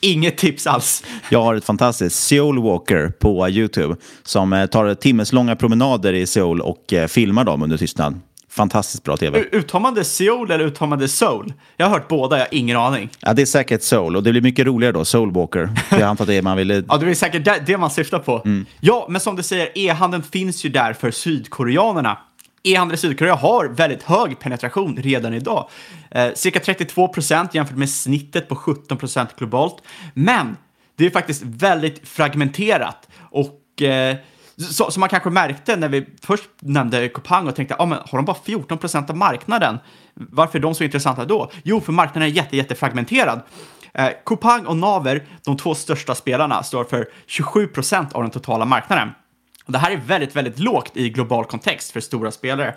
inget 0.00 0.38
tips 0.38 0.66
alls. 0.66 1.04
Jag 1.30 1.42
har 1.42 1.54
ett 1.54 1.64
fantastiskt 1.64 2.16
Seoul 2.16 2.62
Walker 2.62 3.08
på 3.08 3.48
YouTube 3.48 3.96
som 4.22 4.52
eh, 4.52 4.66
tar 4.66 4.94
timmeslånga 4.94 5.56
promenader 5.56 6.12
i 6.12 6.26
Seoul 6.26 6.60
och 6.60 6.92
eh, 6.92 7.06
filmar 7.06 7.44
dem 7.44 7.62
under 7.62 7.76
tystnad. 7.76 8.20
Fantastiskt 8.50 9.04
bra 9.04 9.16
tv. 9.16 9.38
Uttar 9.52 9.80
man 9.80 9.94
det 9.94 10.04
Seoul 10.04 10.50
eller 10.50 10.64
uttar 10.64 10.86
man 10.86 10.98
det 10.98 11.08
Soul? 11.08 11.52
Jag 11.76 11.86
har 11.86 11.92
hört 11.92 12.08
båda, 12.08 12.36
jag 12.36 12.44
har 12.44 12.54
ingen 12.54 12.76
aning. 12.76 13.08
Ja, 13.20 13.32
det 13.32 13.42
är 13.42 13.46
säkert 13.46 13.82
Soul 13.82 14.16
och 14.16 14.22
det 14.22 14.30
blir 14.30 14.42
mycket 14.42 14.66
roligare 14.66 14.92
då, 14.92 15.04
Soul 15.04 15.32
Walker. 15.32 15.70
Jag 15.90 16.02
antar 16.02 16.24
att 16.24 16.28
det 16.28 16.34
är 16.34 16.42
man 16.42 16.56
vill... 16.56 16.84
ja, 16.88 16.96
det 16.96 17.10
är 17.10 17.14
säkert 17.14 17.44
det, 17.44 17.62
det 17.66 17.78
man 17.78 17.90
syftar 17.90 18.18
på. 18.18 18.42
Mm. 18.44 18.66
Ja, 18.80 19.06
men 19.08 19.20
som 19.20 19.36
du 19.36 19.42
säger, 19.42 19.68
e-handeln 19.74 20.22
finns 20.22 20.64
ju 20.64 20.68
där 20.68 20.92
för 20.92 21.10
sydkoreanerna. 21.10 22.18
E-handel 22.66 22.94
i 22.94 22.98
Sydkorea 22.98 23.34
har 23.34 23.68
väldigt 23.68 24.02
hög 24.02 24.38
penetration 24.38 24.96
redan 24.96 25.34
idag. 25.34 25.68
Eh, 26.10 26.32
cirka 26.34 26.60
32 26.60 27.08
procent 27.08 27.54
jämfört 27.54 27.76
med 27.76 27.90
snittet 27.90 28.48
på 28.48 28.56
17 28.56 28.98
procent 28.98 29.36
globalt. 29.36 29.82
Men 30.14 30.56
det 30.96 31.06
är 31.06 31.10
faktiskt 31.10 31.42
väldigt 31.42 32.08
fragmenterat 32.08 33.08
och 33.30 33.82
eh, 33.82 34.16
så, 34.56 34.90
som 34.90 35.00
man 35.00 35.08
kanske 35.08 35.30
märkte 35.30 35.76
när 35.76 35.88
vi 35.88 36.06
först 36.22 36.50
nämnde 36.58 37.08
Coupang 37.08 37.48
och 37.48 37.56
tänkte, 37.56 37.76
ah, 37.78 37.86
men 37.86 37.98
har 37.98 38.18
de 38.18 38.24
bara 38.24 38.36
14 38.44 38.78
procent 38.78 39.10
av 39.10 39.16
marknaden? 39.16 39.78
Varför 40.14 40.58
är 40.58 40.62
de 40.62 40.74
så 40.74 40.84
intressanta 40.84 41.24
då? 41.24 41.50
Jo, 41.64 41.80
för 41.80 41.92
marknaden 41.92 42.22
är 42.22 42.32
jätte, 42.32 42.56
jättefragmenterad. 42.56 43.40
Eh, 43.94 44.08
Coupang 44.24 44.66
och 44.66 44.76
Naver, 44.76 45.26
de 45.44 45.56
två 45.56 45.74
största 45.74 46.14
spelarna, 46.14 46.62
står 46.62 46.84
för 46.84 47.08
27 47.26 47.66
procent 47.66 48.12
av 48.12 48.22
den 48.22 48.30
totala 48.30 48.64
marknaden. 48.64 49.10
Det 49.66 49.78
här 49.78 49.90
är 49.90 49.96
väldigt, 49.96 50.36
väldigt 50.36 50.58
lågt 50.58 50.96
i 50.96 51.10
global 51.10 51.44
kontext 51.44 51.92
för 51.92 52.00
stora 52.00 52.30
spelare. 52.30 52.74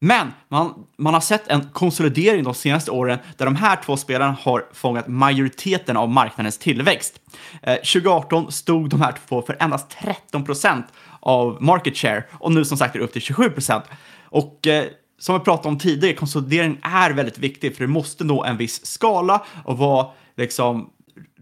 Men 0.00 0.32
man, 0.48 0.74
man 0.96 1.14
har 1.14 1.20
sett 1.20 1.48
en 1.48 1.68
konsolidering 1.72 2.44
de 2.44 2.54
senaste 2.54 2.90
åren 2.90 3.18
där 3.36 3.44
de 3.44 3.56
här 3.56 3.76
två 3.84 3.96
spelarna 3.96 4.36
har 4.40 4.64
fångat 4.72 5.08
majoriteten 5.08 5.96
av 5.96 6.08
marknadens 6.08 6.58
tillväxt. 6.58 7.20
Eh, 7.62 7.74
2018 7.74 8.52
stod 8.52 8.90
de 8.90 9.00
här 9.00 9.14
två 9.28 9.42
för 9.42 9.56
endast 9.60 9.90
13 9.90 10.44
procent 10.44 10.86
av 11.20 11.62
market 11.62 11.96
share 11.96 12.24
och 12.32 12.52
nu 12.52 12.64
som 12.64 12.78
sagt 12.78 12.94
är 12.94 12.98
det 12.98 13.04
upp 13.04 13.12
till 13.12 13.22
27 13.22 13.50
procent. 13.50 13.84
Och 14.24 14.66
eh, 14.66 14.84
som 15.18 15.38
vi 15.38 15.44
pratade 15.44 15.68
om 15.68 15.78
tidigare, 15.78 16.14
konsolidering 16.16 16.78
är 16.82 17.10
väldigt 17.10 17.38
viktig 17.38 17.76
för 17.76 17.84
du 17.84 17.88
måste 17.88 18.24
nå 18.24 18.44
en 18.44 18.56
viss 18.56 18.86
skala 18.86 19.44
och 19.64 19.78
vara 19.78 20.06
liksom 20.36 20.90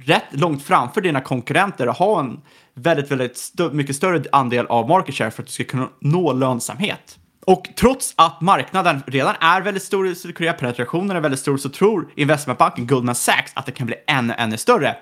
rätt 0.04 0.24
långt 0.30 0.62
framför 0.62 1.00
dina 1.00 1.20
konkurrenter 1.20 1.88
och 1.88 1.94
ha 1.94 2.20
en 2.20 2.40
väldigt, 2.74 3.10
väldigt 3.10 3.36
st 3.36 3.70
mycket 3.72 3.96
större 3.96 4.22
andel 4.32 4.66
av 4.66 4.88
market 4.88 5.14
share 5.14 5.30
för 5.30 5.42
att 5.42 5.46
du 5.46 5.52
ska 5.52 5.64
kunna 5.64 5.88
nå 6.00 6.32
lönsamhet. 6.32 7.18
Och 7.46 7.68
trots 7.76 8.14
att 8.16 8.40
marknaden 8.40 9.02
redan 9.06 9.34
är 9.40 9.60
väldigt 9.60 9.82
stor 9.82 10.08
i 10.08 10.14
Sydkorea, 10.14 10.52
penetrationen 10.52 11.16
är 11.16 11.20
väldigt 11.20 11.40
stor, 11.40 11.56
så 11.56 11.68
tror 11.68 12.08
investmentbanken 12.14 12.86
Goldman 12.86 13.14
Sachs 13.14 13.52
att 13.54 13.66
det 13.66 13.72
kan 13.72 13.86
bli 13.86 13.96
ännu, 14.06 14.34
ännu 14.38 14.56
större. 14.56 14.96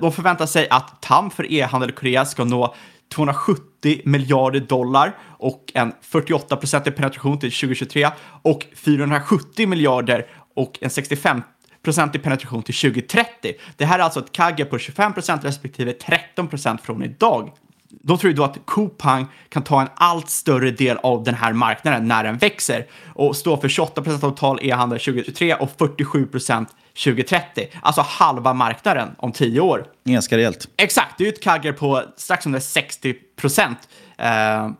De 0.00 0.12
förväntar 0.12 0.46
sig 0.46 0.68
att 0.70 1.02
TAM 1.02 1.30
för 1.30 1.52
e-handel 1.52 1.90
i 1.90 1.92
Korea 1.92 2.24
ska 2.24 2.44
nå 2.44 2.74
270 3.14 4.00
miljarder 4.04 4.60
dollar 4.60 5.16
och 5.38 5.72
en 5.74 5.92
48 6.02 6.56
procentig 6.56 6.96
penetration 6.96 7.38
till 7.38 7.52
2023 7.52 8.08
och 8.42 8.66
470 8.76 9.68
miljarder 9.68 10.26
och 10.54 10.78
en 10.80 10.90
65 10.90 11.42
procentig 11.82 12.22
penetration 12.22 12.62
till 12.62 12.74
2030. 12.74 13.54
Det 13.76 13.84
här 13.84 13.98
är 13.98 14.02
alltså 14.02 14.20
ett 14.20 14.32
kagge 14.32 14.64
på 14.64 14.78
25 14.78 15.12
procent 15.12 15.44
respektive 15.44 15.92
13 15.92 16.48
procent 16.48 16.80
från 16.80 17.02
idag. 17.02 17.52
De 18.00 18.18
tror 18.18 18.32
då 18.32 18.44
att 18.44 18.58
Coupang 18.66 19.26
kan 19.48 19.62
ta 19.62 19.82
en 19.82 19.88
allt 19.94 20.30
större 20.30 20.70
del 20.70 20.96
av 21.02 21.24
den 21.24 21.34
här 21.34 21.52
marknaden 21.52 22.08
när 22.08 22.24
den 22.24 22.38
växer 22.38 22.86
och 23.14 23.36
stå 23.36 23.56
för 23.56 23.68
28 23.68 24.02
procent 24.02 24.24
av 24.24 24.30
total 24.30 24.58
e-handel 24.62 24.98
2023 24.98 25.54
och 25.54 25.70
47 25.78 26.26
procent 26.26 26.68
2030. 27.04 27.66
Alltså 27.82 28.00
halva 28.00 28.52
marknaden 28.52 29.08
om 29.18 29.32
tio 29.32 29.60
år. 29.60 29.86
Ganska 30.04 30.36
rejält. 30.36 30.68
Exakt, 30.76 31.18
det 31.18 31.24
är 31.24 31.26
ju 31.26 31.32
ett 31.32 31.42
kagger 31.42 31.72
på 31.72 32.02
strax 32.16 32.46
under 32.46 32.60
60 32.60 33.14
procent. 33.36 33.78
Uh, 34.20 34.70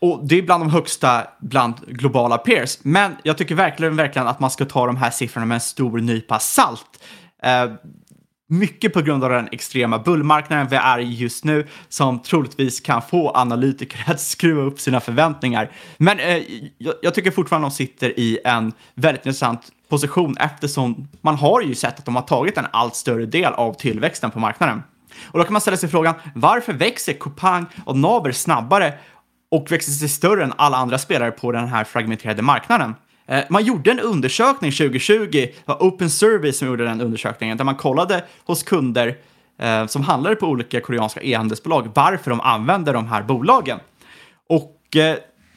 och 0.00 0.28
det 0.28 0.38
är 0.38 0.42
bland 0.42 0.62
de 0.62 0.70
högsta 0.70 1.26
bland 1.40 1.74
globala 1.86 2.38
peers. 2.38 2.78
Men 2.82 3.16
jag 3.22 3.38
tycker 3.38 3.54
verkligen, 3.54 3.96
verkligen 3.96 4.28
att 4.28 4.40
man 4.40 4.50
ska 4.50 4.64
ta 4.64 4.86
de 4.86 4.96
här 4.96 5.10
siffrorna 5.10 5.46
med 5.46 5.54
en 5.54 5.60
stor 5.60 5.98
nypa 5.98 6.38
salt. 6.38 7.04
Eh, 7.42 7.72
mycket 8.50 8.92
på 8.92 9.00
grund 9.00 9.24
av 9.24 9.30
den 9.30 9.48
extrema 9.52 9.98
bullmarknaden 9.98 10.68
vi 10.68 10.76
är 10.76 10.98
i 10.98 11.14
just 11.14 11.44
nu 11.44 11.66
som 11.88 12.18
troligtvis 12.22 12.80
kan 12.80 13.02
få 13.02 13.30
analytiker 13.34 14.04
att 14.12 14.20
skruva 14.20 14.62
upp 14.62 14.80
sina 14.80 15.00
förväntningar. 15.00 15.70
Men 15.96 16.18
eh, 16.18 16.42
jag, 16.78 16.94
jag, 17.02 17.14
tycker 17.14 17.30
fortfarande 17.30 17.68
de 17.68 17.72
sitter 17.72 18.20
i 18.20 18.38
en 18.44 18.72
väldigt 18.94 19.26
intressant 19.26 19.60
position 19.88 20.36
eftersom 20.36 21.08
man 21.20 21.34
har 21.34 21.60
ju 21.60 21.74
sett 21.74 21.98
att 21.98 22.04
de 22.04 22.16
har 22.16 22.22
tagit 22.22 22.58
en 22.58 22.66
allt 22.70 22.96
större 22.96 23.26
del 23.26 23.52
av 23.52 23.74
tillväxten 23.74 24.30
på 24.30 24.38
marknaden. 24.38 24.82
Och 25.24 25.38
då 25.38 25.44
kan 25.44 25.52
man 25.52 25.60
ställa 25.60 25.76
sig 25.76 25.88
frågan, 25.88 26.14
varför 26.34 26.72
växer 26.72 27.12
Coupang 27.12 27.66
och 27.84 27.96
Naver 27.96 28.32
snabbare 28.32 28.94
och 29.50 29.72
växte 29.72 29.92
sig 29.92 30.08
större 30.08 30.44
än 30.44 30.52
alla 30.56 30.76
andra 30.76 30.98
spelare 30.98 31.30
på 31.30 31.52
den 31.52 31.68
här 31.68 31.84
fragmenterade 31.84 32.42
marknaden? 32.42 32.94
Eh, 33.30 33.44
man 33.50 33.64
gjorde 33.64 33.90
en 33.90 34.00
undersökning 34.00 34.72
2020, 34.72 35.30
det 35.30 35.52
var 35.64 35.76
Open 35.82 36.10
Service 36.10 36.58
som 36.58 36.68
gjorde 36.68 36.84
den 36.84 37.00
undersökningen, 37.00 37.56
där 37.56 37.64
man 37.64 37.74
kollade 37.74 38.24
hos 38.46 38.62
kunder 38.62 39.18
eh, 39.58 39.86
som 39.86 40.02
handlade 40.02 40.36
på 40.36 40.46
olika 40.46 40.80
koreanska 40.80 41.22
e-handelsbolag 41.22 41.90
varför 41.94 42.30
de 42.30 42.40
använder 42.40 42.92
de 42.92 43.06
här 43.06 43.22
bolagen. 43.22 43.78
Och 44.48 44.96
eh, 44.96 45.16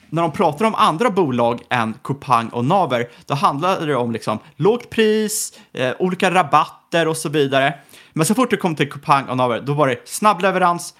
när 0.10 0.22
de 0.22 0.32
pratar 0.32 0.66
om 0.66 0.76
andra 0.76 1.10
bolag 1.10 1.62
än 1.70 1.94
Coupang 2.04 2.50
och 2.50 2.66
Naver, 2.66 3.10
då 3.26 3.34
handlade 3.34 3.86
det 3.86 3.96
om 3.96 4.12
liksom 4.12 4.40
lågt 4.56 4.90
pris, 4.90 5.60
olika 6.00 6.32
rabatter 6.32 7.08
och 7.08 7.18
så 7.18 7.30
vidare. 7.30 7.74
Men 8.14 8.26
så 8.26 8.36
fort 8.36 8.50
det 8.50 8.58
kom 8.58 8.76
till 8.76 8.92
Coupang 8.92 9.26
och 9.26 9.38
Naver, 9.38 9.62
då 9.62 9.74
var 9.74 9.88
det 9.88 10.08
snabb 10.08 10.42
leverans, 10.42 10.94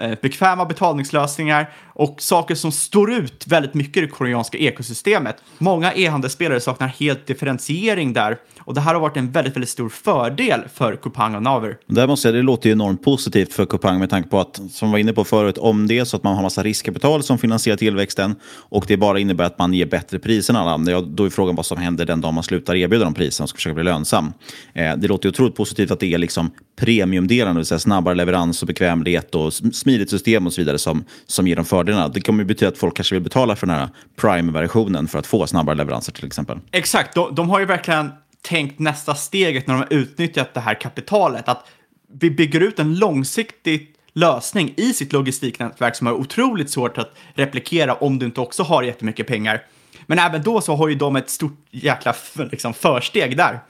Eh, 0.00 0.14
bekväma 0.22 0.64
betalningslösningar 0.64 1.70
och 1.94 2.22
saker 2.22 2.54
som 2.54 2.72
står 2.72 3.12
ut 3.12 3.46
väldigt 3.46 3.74
mycket 3.74 3.96
i 3.96 4.00
det 4.00 4.06
koreanska 4.06 4.58
ekosystemet. 4.58 5.36
Många 5.58 5.92
e-handelsspelare 5.92 6.60
saknar 6.60 6.88
helt 6.88 7.26
differentiering 7.26 8.12
där 8.12 8.36
och 8.58 8.74
det 8.74 8.80
här 8.80 8.94
har 8.94 9.00
varit 9.00 9.16
en 9.16 9.30
väldigt, 9.30 9.56
väldigt 9.56 9.70
stor 9.70 9.88
fördel 9.88 10.60
för 10.74 10.96
Coupang 10.96 11.34
och 11.34 11.42
Naver. 11.42 11.76
Där 11.86 12.06
måste 12.06 12.28
jag, 12.28 12.34
det 12.34 12.42
låter 12.42 12.68
ju 12.68 12.72
enormt 12.72 13.02
positivt 13.04 13.52
för 13.52 13.66
Coupang 13.66 13.98
med 13.98 14.10
tanke 14.10 14.28
på 14.28 14.40
att, 14.40 14.60
som 14.70 14.88
vi 14.88 14.92
var 14.92 14.98
inne 14.98 15.12
på 15.12 15.24
förut, 15.24 15.58
om 15.58 15.86
det 15.86 15.98
är 15.98 16.04
så 16.04 16.16
att 16.16 16.22
man 16.22 16.34
har 16.34 16.42
massa 16.42 16.62
riskkapital 16.62 17.22
som 17.22 17.38
finansierar 17.38 17.76
tillväxten 17.76 18.34
och 18.44 18.84
det 18.88 18.96
bara 18.96 19.18
innebär 19.18 19.44
att 19.44 19.58
man 19.58 19.74
ger 19.74 19.86
bättre 19.86 20.18
priser 20.18 20.54
än 20.54 20.60
alla 20.60 20.70
andra, 20.70 21.00
då 21.00 21.24
är 21.24 21.30
frågan 21.30 21.56
vad 21.56 21.66
som 21.66 21.78
händer 21.78 22.04
den 22.04 22.20
dag 22.20 22.34
man 22.34 22.44
slutar 22.44 22.74
erbjuda 22.74 23.04
de 23.04 23.14
priserna 23.14 23.44
och 23.44 23.48
ska 23.48 23.56
försöka 23.56 23.74
bli 23.74 23.84
lönsam. 23.84 24.32
Eh, 24.74 24.96
det 24.96 25.08
låter 25.08 25.26
ju 25.26 25.30
otroligt 25.30 25.56
positivt 25.56 25.90
att 25.90 26.00
det 26.00 26.14
är 26.14 26.18
liksom 26.18 26.50
premiumdelen, 26.76 27.54
det 27.54 27.58
vill 27.58 27.66
säga 27.66 27.78
snabbare 27.78 28.14
leverans 28.14 28.62
och 28.62 28.66
bekvämlighet 28.66 29.34
och 29.34 29.52
smidigt 29.82 30.10
system 30.10 30.46
och 30.46 30.52
så 30.52 30.60
vidare 30.60 30.78
som, 30.78 31.04
som 31.26 31.46
ger 31.48 31.56
dem 31.56 31.64
fördelarna. 31.64 32.08
Det 32.08 32.20
kommer 32.20 32.42
ju 32.42 32.46
betyda 32.46 32.68
att 32.68 32.78
folk 32.78 32.96
kanske 32.96 33.14
vill 33.14 33.22
betala 33.22 33.56
för 33.56 33.66
den 33.66 33.76
här 33.76 33.88
Prime-versionen 34.16 35.08
för 35.08 35.18
att 35.18 35.26
få 35.26 35.46
snabbare 35.46 35.76
leveranser 35.76 36.12
till 36.12 36.26
exempel. 36.26 36.58
Exakt, 36.70 37.14
de, 37.14 37.34
de 37.34 37.50
har 37.50 37.60
ju 37.60 37.66
verkligen 37.66 38.10
tänkt 38.42 38.78
nästa 38.78 39.14
steget 39.14 39.66
när 39.66 39.74
de 39.74 39.78
har 39.80 39.92
utnyttjat 39.92 40.54
det 40.54 40.60
här 40.60 40.74
kapitalet. 40.74 41.48
Att 41.48 41.66
vi 42.12 42.30
bygger 42.30 42.60
ut 42.60 42.78
en 42.78 42.94
långsiktig 42.94 43.94
lösning 44.12 44.74
i 44.76 44.92
sitt 44.92 45.12
logistiknätverk 45.12 45.96
som 45.96 46.06
är 46.06 46.12
otroligt 46.12 46.70
svårt 46.70 46.98
att 46.98 47.14
replikera 47.34 47.94
om 47.94 48.18
du 48.18 48.26
inte 48.26 48.40
också 48.40 48.62
har 48.62 48.82
jättemycket 48.82 49.26
pengar. 49.26 49.62
Men 50.06 50.18
även 50.18 50.42
då 50.42 50.60
så 50.60 50.76
har 50.76 50.88
ju 50.88 50.94
de 50.94 51.16
ett 51.16 51.30
stort 51.30 51.58
jäkla 51.70 52.14
liksom, 52.50 52.74
försteg 52.74 53.36
där. 53.36 53.60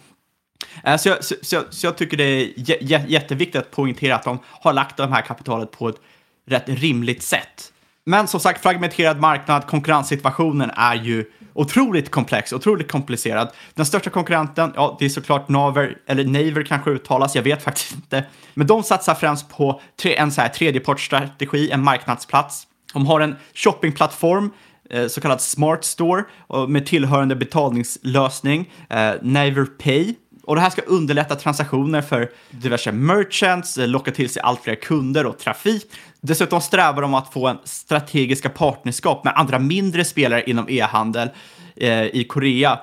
Eh, 0.84 0.96
så 0.96 1.08
jag, 1.08 1.24
så, 1.24 1.34
så, 1.42 1.62
så 1.70 1.86
jag 1.86 1.96
tycker 1.96 2.16
det 2.16 2.24
är 2.24 3.06
jätteviktigt 3.08 3.60
att 3.60 3.70
poängtera 3.70 4.14
att 4.14 4.24
de 4.24 4.38
har 4.44 4.72
lagt 4.72 4.96
det 4.96 5.06
här 5.06 5.22
kapitalet 5.22 5.70
på 5.70 5.88
ett 5.88 6.00
rätt 6.46 6.68
rimligt 6.68 7.22
sätt. 7.22 7.72
Men 8.04 8.28
som 8.28 8.40
sagt, 8.40 8.62
fragmenterad 8.62 9.20
marknad, 9.20 9.66
konkurrenssituationen 9.66 10.70
är 10.70 10.94
ju 10.94 11.24
otroligt 11.54 12.10
komplex, 12.10 12.52
otroligt 12.52 12.90
komplicerad. 12.92 13.48
Den 13.74 13.86
största 13.86 14.10
konkurrenten, 14.10 14.72
ja, 14.76 14.96
det 14.98 15.04
är 15.04 15.08
såklart 15.08 15.48
Naver, 15.48 15.98
eller 16.06 16.24
Naver 16.24 16.62
kanske 16.62 16.90
uttalas, 16.90 17.34
jag 17.34 17.42
vet 17.42 17.62
faktiskt 17.62 17.94
inte. 17.94 18.24
Men 18.54 18.66
de 18.66 18.82
satsar 18.82 19.14
främst 19.14 19.48
på 19.48 19.80
en 20.04 20.32
så 20.32 20.40
här 20.40 20.48
tredjepartsstrategi, 20.48 21.70
en 21.70 21.84
marknadsplats. 21.84 22.66
De 22.92 23.06
har 23.06 23.20
en 23.20 23.36
shoppingplattform, 23.54 24.50
eh, 24.90 25.06
så 25.06 25.20
kallad 25.20 25.40
Smart 25.40 25.84
Store, 25.84 26.24
med 26.68 26.86
tillhörande 26.86 27.36
betalningslösning, 27.36 28.72
eh, 28.90 29.12
Naver 29.22 29.64
Pay. 29.64 30.14
Och 30.44 30.54
det 30.54 30.60
här 30.60 30.70
ska 30.70 30.82
underlätta 30.82 31.34
transaktioner 31.36 32.02
för 32.02 32.30
diverse 32.50 32.92
merchants, 32.92 33.78
eh, 33.78 33.88
locka 33.88 34.10
till 34.10 34.28
sig 34.30 34.42
allt 34.42 34.60
fler 34.60 34.74
kunder 34.74 35.26
och 35.26 35.38
trafik. 35.38 35.90
Dessutom 36.20 36.60
strävar 36.60 37.02
de 37.02 37.14
att 37.14 37.32
få 37.32 37.48
en 37.48 37.58
strategiska 37.64 38.48
partnerskap 38.48 39.24
med 39.24 39.32
andra 39.36 39.58
mindre 39.58 40.04
spelare 40.04 40.42
inom 40.46 40.68
e-handel 40.68 41.30
eh, 41.76 42.04
i 42.04 42.24
Korea 42.28 42.78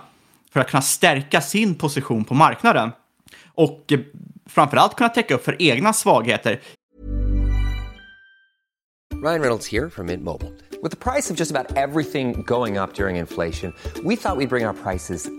för 0.54 0.60
att 0.60 0.70
kunna 0.70 0.82
stärka 0.82 1.42
sin 1.42 1.75
position 1.75 2.25
på 2.25 2.34
marknaden. 2.34 2.92
Och 3.56 3.92
eh, 3.92 4.00
framförallt 4.46 4.96
kunna 4.96 5.10
täcka 5.10 5.36
upp 5.36 5.46
för 5.46 5.56
egna 5.60 5.94
svagheter. 5.94 6.60
Ryan 9.24 9.42
Reynolds 9.42 9.72
här 9.72 9.89
från 9.89 10.06
Mint 10.06 10.24
Mobile. 10.24 10.51
Med 10.82 11.00
priset 11.00 11.38
på 11.38 11.44
nästan 11.44 11.66
allt 11.78 12.12
som 12.12 12.34
går 12.44 12.82
upp 12.82 13.00
under 13.00 13.10
inflationen, 13.10 13.74
trodde 13.94 14.10
vi 14.10 14.13
att 14.13 14.38
vi 14.38 14.46
skulle 14.46 14.48
bring 14.48 14.66
våra 14.66 14.74
priser 14.74 15.38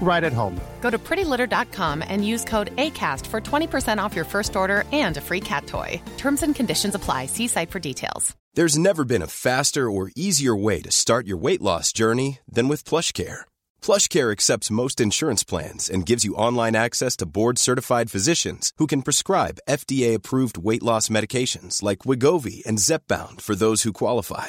right 0.00 0.22
at 0.22 0.32
home. 0.32 0.60
Go 0.80 0.90
to 0.90 0.98
prettylitter.com 0.98 2.04
and 2.06 2.24
use 2.24 2.44
code 2.44 2.76
ACAST 2.76 3.26
for 3.26 3.40
20% 3.40 3.98
off 3.98 4.14
your 4.14 4.26
first 4.26 4.54
order 4.54 4.84
and 4.92 5.16
a 5.16 5.20
free 5.20 5.40
cat 5.40 5.66
toy. 5.66 6.00
Terms 6.16 6.42
and 6.44 6.54
conditions 6.54 6.94
apply. 6.94 7.26
See 7.26 7.48
site 7.48 7.70
for 7.70 7.80
details. 7.80 8.36
There's 8.56 8.78
never 8.78 9.04
been 9.04 9.22
a 9.22 9.26
faster 9.26 9.90
or 9.90 10.12
easier 10.14 10.54
way 10.54 10.80
to 10.82 10.90
start 10.92 11.26
your 11.26 11.38
weight 11.38 11.60
loss 11.60 11.92
journey 11.92 12.38
than 12.48 12.68
with 12.68 12.84
PlushCare. 12.84 13.40
PlushCare 13.82 14.30
accepts 14.30 14.70
most 14.70 15.00
insurance 15.00 15.42
plans 15.42 15.90
and 15.90 16.06
gives 16.06 16.24
you 16.24 16.36
online 16.36 16.76
access 16.76 17.16
to 17.16 17.26
board-certified 17.26 18.12
physicians 18.12 18.72
who 18.78 18.86
can 18.86 19.02
prescribe 19.02 19.58
FDA-approved 19.68 20.56
weight 20.56 20.84
loss 20.84 21.08
medications 21.08 21.82
like 21.82 22.06
Wigovi 22.06 22.64
and 22.64 22.78
Zepbound 22.78 23.40
for 23.40 23.56
those 23.56 23.82
who 23.82 23.92
qualify. 23.92 24.48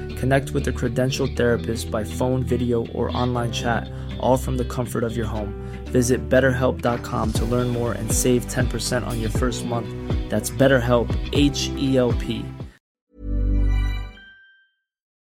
Connect 0.21 0.51
with 0.51 0.67
a 0.67 0.71
credentialed 0.71 1.35
therapist 1.35 1.89
by 1.89 2.03
phone, 2.03 2.43
video, 2.43 2.85
or 2.93 3.09
online 3.23 3.51
chat, 3.51 3.89
all 4.19 4.37
from 4.37 4.57
the 4.57 4.65
comfort 4.65 5.03
of 5.03 5.17
your 5.17 5.25
home. 5.25 5.53
Visit 5.85 6.29
betterhelp.com 6.29 7.31
to 7.33 7.45
learn 7.45 7.67
more 7.69 7.93
and 7.93 8.11
save 8.11 8.45
10% 8.45 9.07
on 9.07 9.19
your 9.19 9.31
first 9.31 9.65
month. 9.65 9.87
That's 10.29 10.51
BetterHelp, 10.51 11.09
H 11.33 11.71
E 11.77 11.97
L 11.97 12.13
P. 12.13 12.45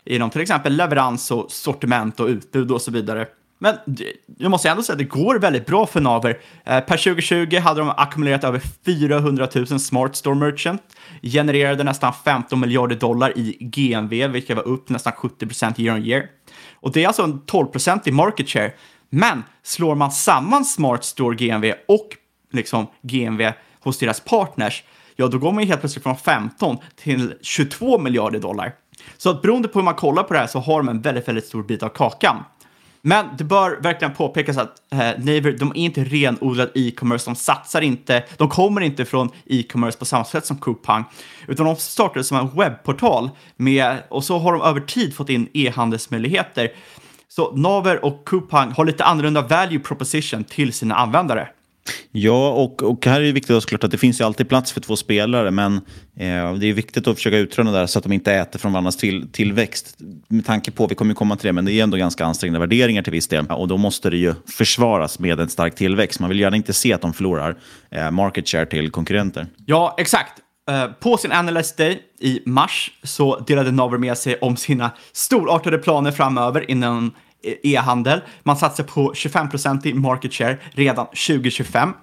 Inom 0.06 0.30
till 0.30 0.42
exempel 0.42 0.76
leverans 0.76 1.32
och 1.32 1.52
sortiment 1.52 2.20
och 2.20 2.28
utbud 2.28 2.72
och 2.72 2.82
så 2.82 2.92
vidare. 2.92 3.28
Men 3.62 3.78
jag 4.38 4.52
måste 4.52 4.70
ändå 4.70 4.84
säga 4.84 4.94
att 4.94 5.00
det 5.00 5.04
går 5.04 5.40
väldigt 5.40 5.66
bra 5.66 5.86
för 5.86 6.02
Naver. 6.02 6.40
Eh, 6.66 6.80
per 6.80 6.98
2020 6.98 7.60
hade 7.60 7.80
de 7.80 7.90
ackumulerat 7.90 8.44
över 8.44 8.62
400 8.86 9.48
000 9.56 9.80
Smart 9.80 10.16
Store 10.16 10.36
Merchant, 10.36 10.82
genererade 11.22 11.84
nästan 11.84 12.14
15 12.26 12.60
miljarder 12.60 12.96
dollar 12.96 13.38
i 13.38 13.58
GMV, 13.60 14.28
vilket 14.28 14.56
var 14.56 14.68
upp 14.68 14.90
nästan 14.90 15.14
70 15.14 15.46
procent 15.46 15.80
year 15.80 15.96
on 15.96 16.06
year. 16.06 16.26
Och 16.74 16.92
det 16.92 17.04
är 17.04 17.08
alltså 17.08 17.24
en 17.24 17.46
12 17.46 17.66
procent 17.68 18.08
i 18.08 18.12
market 18.12 18.50
share. 18.50 18.72
Men 19.10 19.44
slår 19.64 19.96
man 19.96 20.12
samman 20.12 20.66
Smart 20.66 21.04
Store 21.04 21.36
GMV 21.36 21.74
och 21.88 22.08
liksom 22.52 22.88
GMV 23.02 23.52
hos 23.80 23.98
deras 23.98 24.20
partners, 24.20 24.84
ja 25.16 25.28
då 25.28 25.38
går 25.38 25.52
man 25.52 25.64
ju 25.64 25.70
helt 25.70 25.80
plötsligt 25.80 26.04
från 26.04 26.18
15 26.18 26.78
till 26.96 27.34
22 27.42 28.00
miljarder 28.00 28.40
dollar. 28.40 28.74
Så 29.18 29.30
att 29.30 29.42
beroende 29.42 29.68
på 29.68 29.80
hur 29.80 29.84
man 29.84 29.96
kollar 29.96 30.24
på 30.24 30.34
det 30.34 30.40
här 30.40 30.48
så 30.48 30.60
har 30.60 30.78
de 30.78 30.90
en 30.90 31.02
väldigt, 31.02 31.28
väldigt 31.28 31.46
stor 31.46 31.64
bit 31.64 31.84
av 31.84 31.90
kakan. 31.90 32.44
Men 33.02 33.26
det 33.38 33.44
bör 33.44 33.80
verkligen 33.82 34.14
påpekas 34.14 34.58
att 34.58 34.76
eh, 34.92 35.00
Naver, 35.00 35.58
de 35.60 35.70
är 35.70 35.76
inte 35.78 36.04
renodlad 36.04 36.70
e-commerce, 36.76 37.26
de 37.26 37.36
satsar 37.36 37.82
inte, 37.82 38.24
de 38.38 38.50
kommer 38.50 38.82
inte 38.82 39.06
från 39.06 39.30
e-commerce 39.46 40.00
på 40.00 40.06
samma 40.06 40.26
sätt 40.26 40.46
som 40.46 40.58
Coupang, 40.58 41.04
utan 41.48 41.66
de 41.66 41.76
startade 41.76 42.24
som 42.24 42.38
en 42.38 42.58
webbportal 42.58 43.30
med, 43.56 43.98
och 44.10 44.24
så 44.24 44.38
har 44.38 44.54
de 44.54 44.62
över 44.62 44.82
tid 44.82 45.16
fått 45.16 45.30
in 45.30 45.48
e-handelsmöjligheter. 45.54 46.72
Så 47.28 47.56
Naver 47.56 48.06
och 48.06 48.26
Coupang 48.26 48.72
har 48.72 48.86
lite 48.86 49.04
annorlunda 49.04 49.42
value 49.42 49.80
proposition 49.80 50.44
till 50.44 50.74
sina 50.74 50.96
användare. 50.96 51.50
Ja, 52.12 52.50
och, 52.50 52.84
och 52.84 53.06
här 53.06 53.22
är 53.22 53.26
det 53.26 53.32
viktigt 53.32 53.64
såklart 53.64 53.84
att 53.84 53.92
det 53.92 53.98
finns 53.98 54.22
ju 54.22 54.26
alltid 54.26 54.50
plats 54.50 54.72
för 54.72 54.82
två 54.82 54.96
spelare, 54.96 55.52
men 55.52 55.76
eh, 56.18 56.54
det 56.54 56.68
är 56.68 56.74
viktigt 56.74 57.08
att 57.08 57.16
försöka 57.16 57.38
utröna 57.38 57.72
där 57.72 57.86
så 57.86 58.00
att 58.00 58.04
de 58.04 58.14
inte 58.14 58.34
äter 58.34 58.60
från 58.60 58.74
varandras 58.74 58.98
till, 58.98 59.32
tillväxt. 59.32 59.98
Med 60.28 60.46
tanke 60.46 60.72
på, 60.72 60.88
vi 60.88 60.96
kommer 60.96 61.12
ju 61.12 61.16
komma 61.16 61.36
till 61.36 61.48
det, 61.48 61.54
men 61.54 61.66
det 61.66 61.74
är 61.74 61.84
ändå 61.84 61.98
ganska 61.98 62.26
ansträngda 62.26 62.60
värderingar 62.60 63.02
till 63.02 63.12
viss 63.12 63.28
del. 63.28 63.46
Och 63.46 63.68
då 63.68 63.78
måste 63.78 64.10
det 64.10 64.18
ju 64.18 64.34
försvaras 64.58 65.20
med 65.20 65.40
en 65.40 65.50
stark 65.50 65.76
tillväxt. 65.76 66.20
Man 66.20 66.30
vill 66.30 66.40
gärna 66.40 66.58
inte 66.58 66.74
se 66.74 66.94
att 66.94 67.02
de 67.02 67.14
förlorar 67.14 67.58
eh, 67.92 68.12
market 68.12 68.50
share 68.50 68.66
till 68.66 68.92
konkurrenter. 68.92 69.48
Ja, 69.66 69.96
exakt. 69.98 70.34
Eh, 70.70 70.86
på 70.86 71.18
sin 71.18 71.32
Analyst 71.32 71.78
Day 71.78 72.00
i 72.20 72.42
mars 72.46 72.92
så 73.04 73.40
delade 73.40 73.72
Naver 73.72 73.98
med 73.98 74.18
sig 74.18 74.36
om 74.36 74.58
sina 74.58 74.92
storartade 75.12 75.78
planer 75.78 76.12
framöver 76.12 76.72
inom 76.72 77.12
e-handel. 77.44 78.22
Man 78.44 78.58
satsar 78.58 78.84
på 78.84 79.14
25% 79.14 79.88
i 79.88 79.94
market 79.94 80.34
share 80.34 80.58
redan 80.72 81.06
2025. 81.06 81.94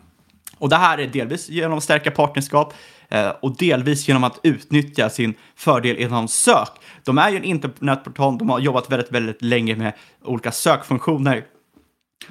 Och 0.59 0.69
det 0.69 0.77
här 0.77 0.99
är 0.99 1.07
delvis 1.07 1.49
genom 1.49 1.79
att 1.79 1.85
stärka 1.85 2.11
partnerskap 2.11 2.75
eh, 3.09 3.29
och 3.29 3.57
delvis 3.57 4.09
genom 4.09 4.25
att 4.25 4.41
utnyttja 4.43 5.11
sin 5.11 5.35
fördel 5.57 5.97
inom 5.97 6.29
sök. 6.29 6.69
De 7.05 7.19
är 7.19 7.31
ju 7.31 7.37
en 7.37 7.45
internetportal, 7.45 8.39
de 8.39 8.51
har 8.51 8.59
jobbat 8.59 8.93
väldigt, 8.93 9.13
väldigt 9.13 9.43
länge 9.43 9.77
med 9.77 9.93
olika 10.25 10.53
sökfunktioner. 10.53 11.45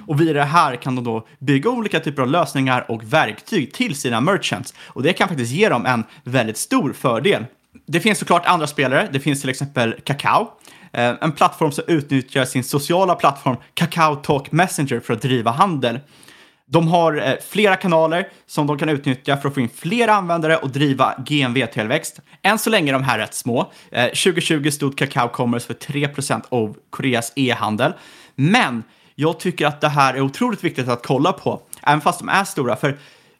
Och 0.06 0.20
via 0.20 0.32
det 0.32 0.44
här 0.44 0.76
kan 0.76 0.94
de 0.94 1.04
då 1.04 1.26
bygga 1.38 1.70
olika 1.70 2.00
typer 2.00 2.22
av 2.22 2.28
lösningar 2.28 2.90
och 2.90 3.12
verktyg 3.12 3.72
till 3.72 3.94
sina 3.94 4.20
merchants. 4.20 4.74
Och 4.78 5.02
det 5.02 5.12
kan 5.12 5.28
faktiskt 5.28 5.52
ge 5.52 5.68
dem 5.68 5.86
en 5.86 6.04
väldigt 6.24 6.56
stor 6.56 6.92
fördel. 6.92 7.44
Det 7.86 8.00
finns 8.00 8.18
såklart 8.18 8.46
andra 8.46 8.66
spelare. 8.66 9.08
Det 9.12 9.20
finns 9.20 9.40
till 9.40 9.50
exempel 9.50 9.94
Kakao, 10.04 10.50
Eh, 10.96 11.14
en 11.20 11.32
plattform 11.32 11.72
som 11.72 11.84
utnyttjar 11.86 12.44
sin 12.44 12.64
sociala 12.64 13.14
plattform 13.14 13.56
Kakao 13.74 14.16
Talk 14.16 14.52
Messenger 14.52 15.00
för 15.00 15.14
att 15.14 15.22
driva 15.22 15.50
handel. 15.50 15.98
De 16.68 16.88
har 16.88 17.28
eh, 17.28 17.34
flera 17.48 17.76
kanaler 17.76 18.28
som 18.46 18.66
de 18.66 18.78
kan 18.78 18.88
utnyttja 18.88 19.36
för 19.36 19.48
att 19.48 19.54
få 19.54 19.60
in 19.60 19.68
fler 19.68 20.08
användare 20.08 20.56
och 20.56 20.70
driva 20.70 21.14
GMV-tillväxt. 21.18 22.20
Än 22.42 22.58
så 22.58 22.70
länge 22.70 22.90
är 22.90 22.92
de 22.92 23.02
här 23.02 23.18
rätt 23.18 23.34
små. 23.34 23.72
Eh, 23.90 24.04
2020 24.04 24.70
stod 24.70 24.98
Kakao 24.98 25.28
Commerce 25.28 25.66
för 25.66 25.74
3% 25.74 26.42
av 26.48 26.76
Koreas 26.90 27.32
e-handel. 27.36 27.92
Men 28.34 28.82
jag 29.14 29.40
tycker 29.40 29.66
att 29.66 29.80
det 29.80 29.88
här 29.88 30.14
är 30.14 30.20
otroligt 30.20 30.64
viktigt 30.64 30.88
att 30.88 31.06
kolla 31.06 31.32
på, 31.32 31.60
även 31.82 32.00
fast 32.00 32.18
de 32.18 32.28
är 32.28 32.44
stora. 32.44 32.76
För 32.76 32.98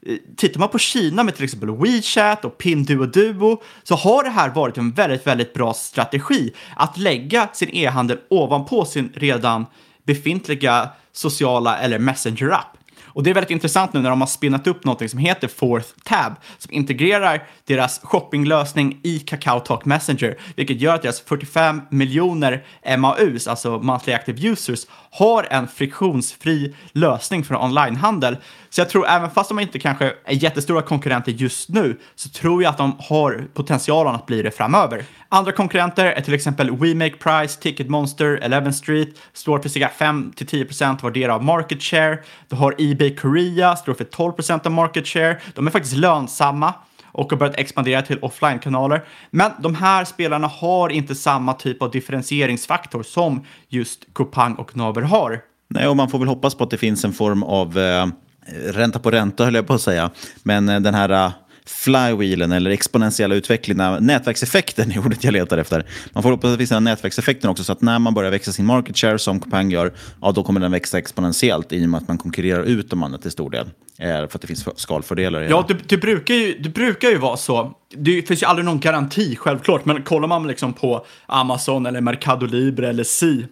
Eh, 0.09 0.17
tittar 0.37 0.61
man 0.61 0.69
på 0.69 0.79
Kina 0.79 1.23
med 1.23 1.35
till 1.35 1.45
exempel 1.45 1.71
WeChat 1.71 2.45
och 2.45 2.59
Pinduoduo 2.59 3.63
så 3.83 3.95
har 3.95 4.25
det 4.25 4.31
här 4.31 4.51
varit 4.51 4.79
en 4.79 4.93
väldigt, 4.93 5.27
väldigt 5.27 5.55
bra 5.55 5.75
strategi 5.75 6.53
att 6.77 6.99
lägga 6.99 7.49
sin 7.53 7.69
e-handel 7.73 8.19
ovanpå 8.31 8.85
sin 8.85 9.13
redan 9.15 9.67
befintliga 10.05 10.89
sociala 11.13 11.79
eller 11.79 11.99
messenger-app. 11.99 12.77
Och 13.17 13.23
det 13.23 13.31
är 13.31 13.35
väldigt 13.35 13.51
intressant 13.51 13.93
nu 13.93 14.01
när 14.01 14.11
de 14.11 14.21
har 14.21 14.29
spinnat 14.29 14.67
upp 14.67 14.85
något 14.85 15.11
som 15.11 15.19
heter 15.19 15.49
Fourth 15.49 15.89
Tab 16.05 16.33
som 16.59 16.73
integrerar 16.73 17.47
deras 17.65 18.01
shoppinglösning 18.03 19.01
i 19.03 19.19
Kakao 19.19 19.61
Talk 19.61 19.85
Messenger, 19.85 20.39
vilket 20.57 20.81
gör 20.81 20.95
att 20.95 21.03
deras 21.03 21.21
45 21.21 21.83
miljoner 21.91 22.65
MAUs, 22.99 23.49
alltså 23.49 23.79
monthly 23.79 24.13
active 24.13 24.49
users, 24.49 24.87
har 25.11 25.47
en 25.51 25.69
friktionsfri 25.69 26.75
lösning 26.93 27.45
för 27.45 27.63
onlinehandel. 27.63 28.37
Så 28.77 28.81
jag 28.81 28.91
tror 28.91 29.07
även 29.07 29.31
fast 29.31 29.49
de 29.49 29.59
inte 29.59 29.79
kanske 29.79 30.13
är 30.25 30.43
jättestora 30.43 30.83
konkurrenter 30.83 31.33
just 31.33 31.69
nu 31.69 31.99
så 32.15 32.29
tror 32.29 32.63
jag 32.63 32.71
att 32.71 32.79
de 32.79 32.97
har 32.99 33.49
potentialen 33.55 34.15
att 34.15 34.27
bli 34.27 34.43
det 34.43 34.51
framöver. 34.51 35.05
Andra 35.29 35.53
konkurrenter 35.53 36.07
är 36.07 36.21
till 36.21 36.35
exempel 36.35 36.77
WeMakePrice, 36.77 37.61
Ticketmonster, 37.61 38.37
Eleven 38.43 38.75
Street, 38.75 39.09
står 39.33 39.59
för 39.59 39.69
cirka 39.69 39.91
5-10% 39.99 41.03
vardera 41.03 41.35
av 41.35 41.45
market 41.45 41.83
share. 41.83 42.19
Du 42.49 42.57
har 42.57 42.75
Ebay 42.79 43.17
Korea, 43.17 43.77
står 43.77 43.95
för 43.95 44.05
12% 44.05 44.67
av 44.67 44.73
market 44.73 45.07
share. 45.07 45.41
De 45.55 45.67
är 45.67 45.71
faktiskt 45.71 45.97
lönsamma 45.97 46.75
och 47.05 47.31
har 47.31 47.39
börjat 47.39 47.59
expandera 47.59 48.03
till 48.03 48.19
offline-kanaler. 48.23 49.05
Men 49.31 49.51
de 49.59 49.75
här 49.75 50.05
spelarna 50.05 50.47
har 50.47 50.89
inte 50.89 51.15
samma 51.15 51.55
typ 51.55 51.83
av 51.83 51.91
differentieringsfaktor 51.91 53.03
som 53.03 53.45
just 53.69 54.05
Coupang 54.15 54.55
och 54.55 54.77
Naver 54.77 55.03
har. 55.03 55.41
Nej, 55.69 55.89
och 55.89 55.97
man 55.97 56.11
får 56.11 56.19
väl 56.19 56.29
hoppas 56.29 56.55
på 56.55 56.65
att 56.65 56.71
det 56.71 56.79
finns 56.79 57.05
en 57.05 57.13
form 57.13 57.43
av 57.43 57.79
eh, 57.79 58.07
ränta 58.55 58.99
på 58.99 59.11
ränta, 59.11 59.45
höll 59.45 59.55
jag 59.55 59.67
på 59.67 59.75
att 59.75 59.83
säga. 59.83 60.11
Men 60.43 60.69
eh, 60.69 60.81
den 60.81 60.95
här 60.95 61.11
eh, 61.11 61.33
flywheelen 61.67 62.53
eller 62.53 62.71
exponentiella 62.71 63.35
utvecklingen, 63.35 64.05
nätverkseffekten 64.07 64.91
är 64.93 64.99
ordet 64.99 65.25
jag 65.25 65.33
letar 65.33 65.59
efter. 65.59 65.87
Man 66.13 66.23
får 66.23 66.31
hoppas 66.31 66.49
att 66.49 66.55
det 66.55 66.59
finns 66.59 66.71
den 66.71 66.87
här 66.87 66.93
nätverkseffekten 66.95 67.51
också, 67.51 67.65
så 67.65 67.73
att 67.73 67.81
när 67.81 67.99
man 67.99 68.15
börjar 68.15 68.31
växa 68.31 68.53
sin 68.53 68.67
market 68.67 68.99
share 68.99 69.19
som 69.19 69.41
Coupang 69.41 69.71
gör, 69.71 69.93
ja, 70.23 70.33
då 70.33 70.43
kommer 70.43 70.61
den 70.61 70.73
växa 70.73 70.99
exponentiellt 70.99 71.73
i 71.73 71.85
och 71.85 71.89
med 71.89 71.99
att 71.99 72.09
man 72.09 72.19
konkurrerar 72.19 72.63
ut 72.63 72.91
de 72.91 73.03
andra 73.03 73.19
till 73.19 73.31
stor 73.31 73.51
del. 73.51 73.71
Eh, 73.99 74.09
för 74.09 74.25
att 74.25 74.41
det 74.41 74.47
finns 74.47 74.69
skalfördelar. 74.77 75.43
i 75.43 75.49
Ja, 75.49 75.65
det, 75.69 75.89
det, 75.89 75.97
brukar 75.97 76.35
ju, 76.35 76.59
det 76.59 76.69
brukar 76.69 77.09
ju 77.09 77.19
vara 77.19 77.37
så. 77.37 77.73
Det 77.97 78.23
finns 78.23 78.43
ju 78.43 78.47
aldrig 78.47 78.65
någon 78.65 78.81
garanti, 78.81 79.37
självklart, 79.37 79.85
men 79.85 80.03
kollar 80.03 80.29
man 80.29 80.47
liksom 80.47 80.73
på 80.73 81.07
Amazon 81.27 81.87
eller 81.87 82.01
Mercado 82.01 82.47
Libre 82.47 82.89
eller 82.89 83.05
Si, 83.05 83.47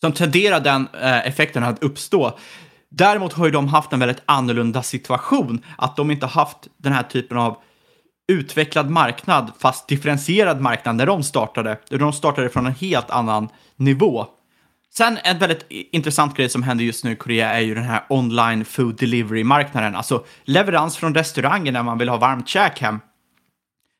som 0.00 0.12
tenderar 0.12 0.60
den 0.60 0.88
eh, 1.02 1.26
effekten 1.26 1.62
att 1.62 1.82
uppstå. 1.82 2.38
Däremot 2.90 3.32
har 3.32 3.46
ju 3.46 3.52
de 3.52 3.68
haft 3.68 3.92
en 3.92 4.00
väldigt 4.00 4.22
annorlunda 4.26 4.82
situation, 4.82 5.64
att 5.78 5.96
de 5.96 6.10
inte 6.10 6.26
haft 6.26 6.58
den 6.76 6.92
här 6.92 7.02
typen 7.02 7.38
av 7.38 7.56
utvecklad 8.28 8.90
marknad, 8.90 9.52
fast 9.58 9.88
differentierad 9.88 10.60
marknad 10.60 10.96
när 10.96 11.06
de 11.06 11.22
startade. 11.22 11.78
De 11.88 12.12
startade 12.12 12.48
från 12.48 12.66
en 12.66 12.74
helt 12.74 13.10
annan 13.10 13.48
nivå. 13.76 14.26
Sen 14.94 15.18
en 15.24 15.38
väldigt 15.38 15.66
intressant 15.68 16.36
grej 16.36 16.48
som 16.48 16.62
händer 16.62 16.84
just 16.84 17.04
nu 17.04 17.12
i 17.12 17.16
Korea 17.16 17.52
är 17.52 17.60
ju 17.60 17.74
den 17.74 17.84
här 17.84 18.04
online 18.08 18.64
food 18.64 18.96
delivery-marknaden, 18.96 19.96
alltså 19.96 20.24
leverans 20.44 20.96
från 20.96 21.14
restauranger 21.14 21.72
när 21.72 21.82
man 21.82 21.98
vill 21.98 22.08
ha 22.08 22.16
varmt 22.16 22.48
käk 22.48 22.80
hem. 22.80 23.00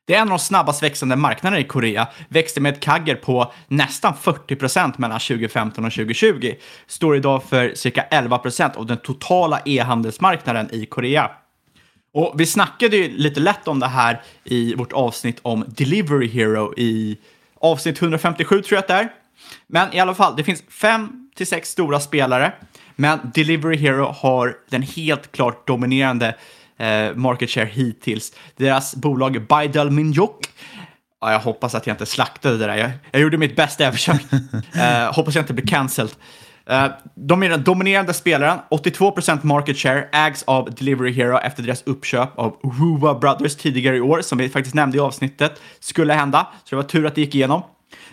Det 0.05 0.15
är 0.15 0.17
en 0.17 0.27
av 0.27 0.29
de 0.29 0.39
snabbast 0.39 0.83
växande 0.83 1.15
marknaderna 1.15 1.59
i 1.59 1.63
Korea, 1.63 2.07
växte 2.29 2.61
med 2.61 2.73
ett 2.73 2.79
kagger 2.79 3.15
på 3.15 3.53
nästan 3.67 4.13
40 4.17 4.55
procent 4.55 4.97
mellan 4.97 5.19
2015 5.19 5.85
och 5.85 5.91
2020. 5.91 6.53
Står 6.87 7.15
idag 7.15 7.43
för 7.43 7.75
cirka 7.75 8.01
11 8.01 8.37
procent 8.37 8.75
av 8.75 8.85
den 8.85 8.97
totala 8.97 9.61
e-handelsmarknaden 9.65 10.69
i 10.71 10.85
Korea. 10.85 11.31
Och 12.13 12.33
vi 12.37 12.45
snackade 12.45 12.97
ju 12.97 13.17
lite 13.17 13.39
lätt 13.39 13.67
om 13.67 13.79
det 13.79 13.87
här 13.87 14.21
i 14.43 14.75
vårt 14.75 14.93
avsnitt 14.93 15.39
om 15.41 15.65
Delivery 15.67 16.27
Hero 16.27 16.73
i 16.77 17.17
avsnitt 17.59 18.01
157 18.01 18.61
tror 18.61 18.75
jag 18.75 18.79
att 18.79 18.87
det 18.87 18.93
är. 18.93 19.09
Men 19.67 19.93
i 19.93 19.99
alla 19.99 20.13
fall, 20.13 20.35
det 20.35 20.43
finns 20.43 20.63
fem 20.69 21.29
till 21.35 21.47
sex 21.47 21.69
stora 21.69 21.99
spelare, 21.99 22.53
men 22.95 23.19
Delivery 23.33 23.77
Hero 23.77 24.05
har 24.05 24.57
den 24.69 24.81
helt 24.81 25.31
klart 25.31 25.67
dominerande 25.67 26.35
eh, 26.81 27.15
market 27.15 27.49
share 27.49 27.65
hittills. 27.65 28.33
Deras 28.55 28.95
bolag 28.95 29.47
Bidal 29.47 29.91
Minjok 29.91 30.47
Ja, 31.21 31.31
jag 31.31 31.39
hoppas 31.39 31.75
att 31.75 31.87
jag 31.87 31.93
inte 31.93 32.05
slaktade 32.05 32.57
det 32.57 32.67
där. 32.67 32.75
Jag, 32.75 32.91
jag 33.11 33.21
gjorde 33.21 33.37
mitt 33.37 33.55
bästa 33.55 33.91
försök. 33.91 34.21
eh, 34.75 35.13
hoppas 35.13 35.35
jag 35.35 35.43
inte 35.43 35.53
blir 35.53 35.67
cancelled. 35.67 36.11
Eh, 36.65 36.87
de 37.15 37.43
är 37.43 37.49
den 37.49 37.63
dominerande 37.63 38.13
spelaren. 38.13 38.59
82% 38.69 39.39
market 39.43 39.77
share 39.77 40.07
ägs 40.11 40.43
av 40.43 40.75
Delivery 40.75 41.13
Hero 41.13 41.37
efter 41.37 41.63
deras 41.63 41.83
uppköp 41.83 42.39
av 42.39 42.57
Ruwa 42.63 43.19
Brothers 43.19 43.55
tidigare 43.55 43.97
i 43.97 44.01
år, 44.01 44.21
som 44.21 44.37
vi 44.37 44.49
faktiskt 44.49 44.75
nämnde 44.75 44.97
i 44.97 44.99
avsnittet, 44.99 45.61
skulle 45.79 46.13
hända. 46.13 46.47
Så 46.63 46.69
det 46.69 46.75
var 46.75 46.83
tur 46.83 47.05
att 47.05 47.15
det 47.15 47.21
gick 47.21 47.35
igenom. 47.35 47.61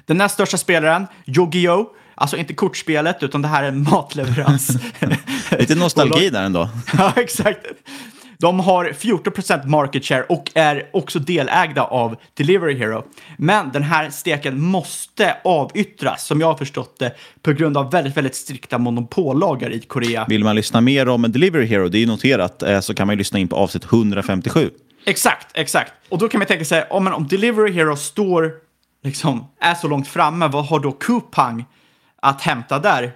Den 0.06 0.16
näst 0.16 0.34
största 0.34 0.56
spelaren, 0.56 1.06
Yogi-Oh, 1.26 1.86
Alltså 2.20 2.36
inte 2.36 2.54
kortspelet, 2.54 3.22
utan 3.22 3.42
det 3.42 3.48
här 3.48 3.62
är 3.62 3.68
en 3.68 3.82
matleverans. 3.82 4.70
Lite 5.58 5.74
nostalgi 5.74 6.30
där 6.32 6.42
ändå. 6.42 6.68
ja, 6.98 7.12
exakt. 7.16 7.66
De 8.40 8.60
har 8.60 8.84
14% 8.84 9.66
market 9.66 10.04
share 10.04 10.22
och 10.22 10.50
är 10.54 10.90
också 10.92 11.18
delägda 11.18 11.82
av 11.82 12.16
Delivery 12.34 12.78
Hero. 12.78 13.04
Men 13.36 13.70
den 13.72 13.82
här 13.82 14.10
steken 14.10 14.60
måste 14.60 15.36
avyttras, 15.44 16.26
som 16.26 16.40
jag 16.40 16.46
har 16.46 16.54
förstått 16.54 16.98
det, 16.98 17.14
på 17.42 17.52
grund 17.52 17.76
av 17.76 17.90
väldigt, 17.90 18.16
väldigt 18.16 18.34
strikta 18.34 18.78
monopollagar 18.78 19.70
i 19.70 19.80
Korea. 19.80 20.26
Vill 20.28 20.44
man 20.44 20.56
lyssna 20.56 20.80
mer 20.80 21.08
om 21.08 21.22
Delivery 21.22 21.66
Hero, 21.66 21.88
det 21.88 22.02
är 22.02 22.06
noterat, 22.06 22.62
eh, 22.62 22.80
så 22.80 22.94
kan 22.94 23.06
man 23.06 23.16
lyssna 23.16 23.38
in 23.38 23.48
på 23.48 23.56
avsnitt 23.56 23.84
157. 23.84 24.70
Exakt, 25.04 25.46
exakt. 25.54 25.92
Och 26.08 26.18
då 26.18 26.28
kan 26.28 26.38
man 26.38 26.46
tänka 26.46 26.64
sig, 26.64 26.84
om, 26.90 27.06
om 27.06 27.26
Delivery 27.26 27.72
Hero 27.72 27.96
står, 27.96 28.52
liksom, 29.04 29.46
är 29.60 29.74
så 29.74 29.88
långt 29.88 30.08
framme, 30.08 30.48
vad 30.48 30.66
har 30.66 30.80
då 30.80 30.92
Coupang 30.92 31.64
att 32.22 32.42
hämta 32.42 32.78
där? 32.78 33.12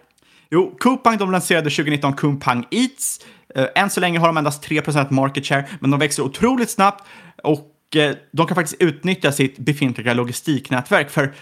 Jo, 0.55 0.77
Coupang 0.81 1.19
de 1.19 1.31
lanserade 1.31 1.71
2019 1.71 2.13
Coupang 2.13 2.67
Eats. 2.71 3.21
Eh, 3.55 3.67
än 3.75 3.91
så 3.91 4.01
länge 4.01 4.19
har 4.19 4.27
de 4.27 4.37
endast 4.37 4.69
3% 4.69 5.11
market 5.11 5.47
share, 5.47 5.69
men 5.81 5.91
de 5.91 6.01
växer 6.01 6.23
otroligt 6.23 6.71
snabbt 6.71 7.05
och 7.43 7.97
eh, 7.97 8.15
de 8.33 8.47
kan 8.47 8.55
faktiskt 8.55 8.83
utnyttja 8.83 9.33
sitt 9.33 9.59
befintliga 9.59 10.15
logistiknätverk 10.15 11.11
för 11.11 11.35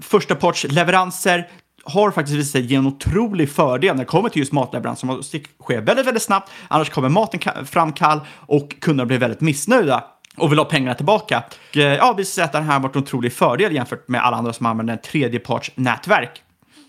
första 0.00 0.34
parts 0.34 0.66
leveranser 0.68 1.48
har 1.84 2.10
faktiskt 2.10 2.38
visat 2.38 2.52
sig 2.52 2.62
ge 2.62 2.76
en 2.76 2.86
otrolig 2.86 3.50
fördel 3.50 3.96
när 3.96 4.02
det 4.02 4.08
kommer 4.08 4.28
till 4.28 4.40
just 4.40 4.52
matleveranser. 4.52 5.06
som 5.06 5.22
sker 5.62 5.80
väldigt, 5.80 6.06
väldigt 6.06 6.22
snabbt, 6.22 6.50
annars 6.68 6.90
kommer 6.90 7.08
maten 7.08 7.66
fram 7.66 7.92
kall 7.92 8.20
och 8.36 8.80
kunderna 8.80 9.06
blir 9.06 9.18
väldigt 9.18 9.40
missnöjda 9.40 10.04
och 10.36 10.52
vill 10.52 10.58
ha 10.58 10.64
pengarna 10.64 10.94
tillbaka. 10.94 11.42
Eh, 11.74 11.82
ja, 11.82 12.14
vi 12.16 12.24
ser 12.24 12.42
att 12.42 12.52
det 12.52 12.58
här 12.58 12.72
har 12.72 12.80
varit 12.80 12.96
en 12.96 13.02
otrolig 13.02 13.32
fördel 13.32 13.74
jämfört 13.74 14.08
med 14.08 14.24
alla 14.24 14.36
andra 14.36 14.52
som 14.52 14.66
använder 14.66 14.96
tredjepartsnätverk. 14.96 16.42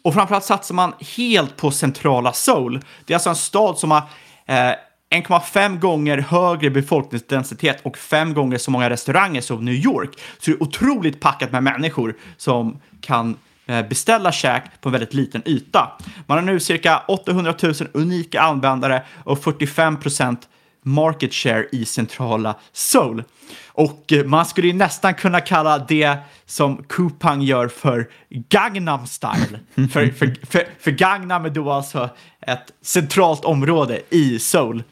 Och 0.04 0.14
framförallt 0.14 0.46
satsar 0.46 0.76
man 0.76 0.94
helt 1.18 1.58
på 1.58 1.72
centrala 1.72 2.34
Seoul. 2.34 2.82
Det 3.06 3.14
är 3.14 3.16
alltså 3.16 3.30
en 3.30 3.36
stad 3.36 3.78
som 3.78 3.92
har 3.92 4.04
eh, 4.46 4.76
1,5 5.12 5.80
gånger 5.80 6.18
högre 6.18 6.70
befolkningsdensitet 6.70 7.80
och 7.84 7.98
fem 7.98 8.34
gånger 8.34 8.58
så 8.58 8.72
många 8.72 8.90
restauranger 8.90 9.42
som 9.42 9.66
New 9.66 9.74
York. 9.74 10.10
Så 10.40 10.52
det 10.52 10.58
är 10.58 10.64
otroligt 10.64 11.20
packat 11.20 11.52
med 11.52 11.64
människor 11.64 12.16
som 12.38 12.80
kan 13.02 13.38
eh, 13.66 13.88
beställa 13.88 14.32
käk 14.32 14.64
på 14.82 14.90
en 14.90 14.94
väldigt 14.94 15.14
liten 15.14 15.42
yta. 15.46 15.92
Man 16.28 16.38
har 16.38 16.46
nu 16.46 16.60
cirka 16.60 17.04
800 17.08 17.54
000 17.64 17.74
unika 17.94 18.42
användare 18.42 19.04
och 19.24 19.44
45 19.44 20.00
procent 20.00 20.48
market 20.84 21.34
share 21.34 21.66
i 21.72 21.86
centrala 21.86 22.56
Seoul. 22.74 23.24
Och 23.68 24.14
eh, 24.14 24.26
man 24.26 24.46
skulle 24.46 24.68
ju 24.68 24.74
nästan 24.74 25.14
kunna 25.14 25.42
kalla 25.42 25.78
det 25.78 26.18
som 26.46 26.84
Coupang 26.84 27.42
gör 27.42 27.68
för 27.68 28.10
Gangnam 28.30 29.08
style. 29.08 29.60
för, 29.76 30.08
för, 30.12 30.46
för, 30.46 30.64
för 30.80 30.92
Gangnam 30.92 31.46
är 31.46 31.50
då 31.50 31.72
alltså 31.72 32.10
ett 32.42 32.74
centralt 32.82 33.46
område 33.46 34.02
i 34.10 34.40
Seoul. 34.40 34.84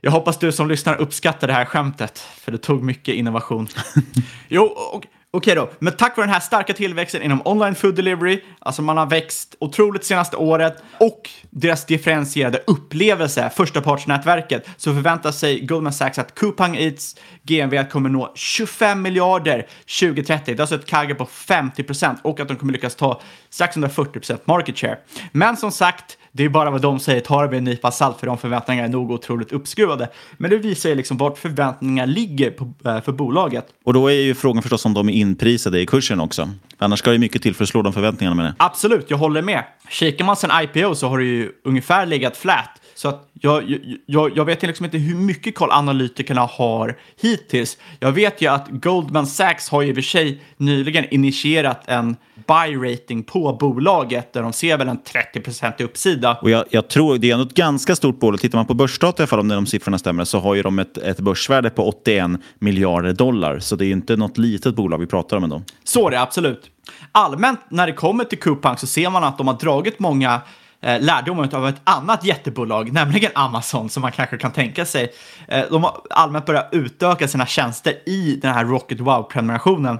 Jag 0.00 0.10
hoppas 0.10 0.38
du 0.38 0.52
som 0.52 0.68
lyssnar 0.68 0.96
uppskattar 0.96 1.46
det 1.46 1.52
här 1.52 1.64
skämtet, 1.64 2.18
för 2.18 2.52
det 2.52 2.58
tog 2.58 2.82
mycket 2.82 3.14
innovation. 3.14 3.68
jo, 4.48 4.62
och 4.64 5.06
Okej 5.30 5.54
då, 5.54 5.70
men 5.78 5.92
tack 5.92 6.16
vare 6.16 6.26
den 6.26 6.34
här 6.34 6.40
starka 6.40 6.72
tillväxten 6.72 7.22
inom 7.22 7.42
online 7.44 7.74
food 7.74 7.94
delivery, 7.94 8.40
alltså 8.58 8.82
man 8.82 8.96
har 8.96 9.06
växt 9.06 9.56
otroligt 9.58 10.04
senaste 10.04 10.36
året, 10.36 10.82
och 11.00 11.30
deras 11.50 11.86
differentierade 11.86 12.62
upplevelse, 12.66 13.50
förstapartsnätverket, 13.56 14.68
så 14.76 14.94
förväntar 14.94 15.32
sig 15.32 15.60
Goldman 15.60 15.92
Sachs 15.92 16.18
att 16.18 16.34
Coupang 16.34 16.76
Eats 16.76 17.16
GMV 17.42 17.84
kommer 17.84 18.08
nå 18.08 18.32
25 18.34 19.02
miljarder 19.02 19.66
2030. 20.00 20.44
Det 20.44 20.52
är 20.52 20.60
alltså 20.60 20.74
ett 20.74 20.86
kagge 20.86 21.14
på 21.14 21.26
50 21.26 21.82
procent 21.82 22.20
och 22.22 22.40
att 22.40 22.48
de 22.48 22.56
kommer 22.56 22.72
lyckas 22.72 22.94
ta 22.94 23.20
strax 23.50 23.76
under 23.76 23.88
40 23.88 24.12
procent 24.12 24.46
market 24.46 24.78
share. 24.78 24.98
Men 25.32 25.56
som 25.56 25.72
sagt, 25.72 26.18
det 26.32 26.44
är 26.44 26.48
bara 26.48 26.70
vad 26.70 26.82
de 26.82 27.00
säger, 27.00 27.20
ta 27.20 27.42
det 27.42 27.48
med 27.48 27.58
en 27.58 27.64
nypa 27.64 27.90
salt 27.90 28.20
för 28.20 28.26
de 28.26 28.38
förväntningarna 28.38 28.88
är 28.88 28.92
nog 28.92 29.10
otroligt 29.10 29.52
uppskruvade. 29.52 30.08
Men 30.36 30.50
det 30.50 30.56
visar 30.56 30.88
ju 30.88 30.94
liksom 30.94 31.16
vart 31.16 31.38
förväntningar 31.38 32.06
ligger 32.06 32.50
på, 32.50 32.72
äh, 32.84 33.00
för 33.00 33.12
bolaget. 33.12 33.66
Och 33.84 33.92
då 33.92 34.08
är 34.08 34.14
ju 34.14 34.34
frågan 34.34 34.62
förstås 34.62 34.84
om 34.84 34.94
de 34.94 35.08
är 35.08 35.12
inprisade 35.12 35.80
i 35.80 35.86
kursen 35.86 36.20
också. 36.20 36.50
Annars 36.78 36.98
ska 36.98 37.10
det 37.10 37.18
mycket 37.18 37.42
till 37.42 37.54
för 37.54 37.64
att 37.64 37.68
slå 37.68 37.82
de 37.82 37.92
förväntningarna 37.92 38.36
med 38.36 38.44
det. 38.44 38.54
Absolut, 38.56 39.06
jag 39.08 39.18
håller 39.18 39.42
med. 39.42 39.64
Kikar 39.88 40.24
man 40.24 40.36
sen 40.36 40.50
IPO 40.62 40.94
så 40.94 41.08
har 41.08 41.18
det 41.18 41.24
ju 41.24 41.52
ungefär 41.64 42.06
legat 42.06 42.36
flat. 42.36 42.70
Så 42.98 43.08
att 43.08 43.28
jag, 43.32 43.78
jag, 44.06 44.36
jag 44.36 44.44
vet 44.44 44.62
liksom 44.62 44.84
inte 44.84 44.98
hur 44.98 45.14
mycket 45.14 45.54
koll 45.54 45.70
analytikerna 45.70 46.40
har 46.40 46.98
hittills. 47.20 47.78
Jag 48.00 48.12
vet 48.12 48.42
ju 48.42 48.46
att 48.46 48.68
Goldman 48.70 49.26
Sachs 49.26 49.68
har 49.68 49.82
i 49.82 49.90
och 49.90 49.94
för 49.94 50.02
sig 50.02 50.42
nyligen 50.56 51.04
initierat 51.10 51.82
en 51.86 52.16
buy-rating 52.46 53.22
på 53.22 53.52
bolaget 53.52 54.32
där 54.32 54.42
de 54.42 54.52
ser 54.52 54.78
väl 54.78 54.88
en 54.88 54.98
30% 55.34 55.82
uppsida. 55.82 56.38
Och 56.42 56.50
jag, 56.50 56.64
jag, 56.70 56.88
tror 56.88 57.18
det 57.18 57.30
är 57.30 57.42
ett 57.42 57.54
ganska 57.54 57.96
stort 57.96 58.20
bolag. 58.20 58.40
Tittar 58.40 58.58
man 58.58 58.66
på 58.66 58.74
börsdata, 58.74 59.24
i 59.24 59.26
fall 59.26 59.40
om 59.40 59.48
de 59.48 59.66
siffrorna 59.66 59.98
stämmer, 59.98 60.24
så 60.24 60.38
har 60.38 60.54
ju 60.54 60.62
de 60.62 60.78
ett, 60.78 60.98
ett 60.98 61.20
börsvärde 61.20 61.70
på 61.70 61.88
81 61.88 62.30
miljarder 62.58 63.12
dollar. 63.12 63.58
Så 63.58 63.76
det 63.76 63.86
är 63.86 63.90
inte 63.90 64.16
något 64.16 64.38
litet 64.38 64.74
bolag 64.74 64.98
vi 64.98 65.06
pratar 65.06 65.36
om 65.36 65.44
ändå. 65.44 65.62
Så 65.84 66.10
det 66.10 66.20
absolut. 66.20 66.70
Allmänt 67.12 67.60
när 67.68 67.86
det 67.86 67.92
kommer 67.92 68.24
till 68.24 68.38
Coupang 68.38 68.76
så 68.76 68.86
ser 68.86 69.10
man 69.10 69.24
att 69.24 69.38
de 69.38 69.48
har 69.48 69.58
dragit 69.58 69.98
många 69.98 70.40
eh, 70.82 71.00
lärdomar 71.00 71.54
av 71.54 71.68
ett 71.68 71.80
annat 71.84 72.24
jättebolag, 72.24 72.92
nämligen 72.92 73.30
Amazon, 73.34 73.90
som 73.90 74.00
man 74.00 74.12
kanske 74.12 74.36
kan 74.36 74.52
tänka 74.52 74.84
sig. 74.84 75.12
Eh, 75.48 75.64
de 75.70 75.84
har 75.84 76.00
allmänt 76.10 76.46
börjat 76.46 76.68
utöka 76.72 77.28
sina 77.28 77.46
tjänster 77.46 78.08
i 78.08 78.38
den 78.42 78.54
här 78.54 78.64
Rocket 78.64 79.00
Wow-prenumerationen. 79.00 79.98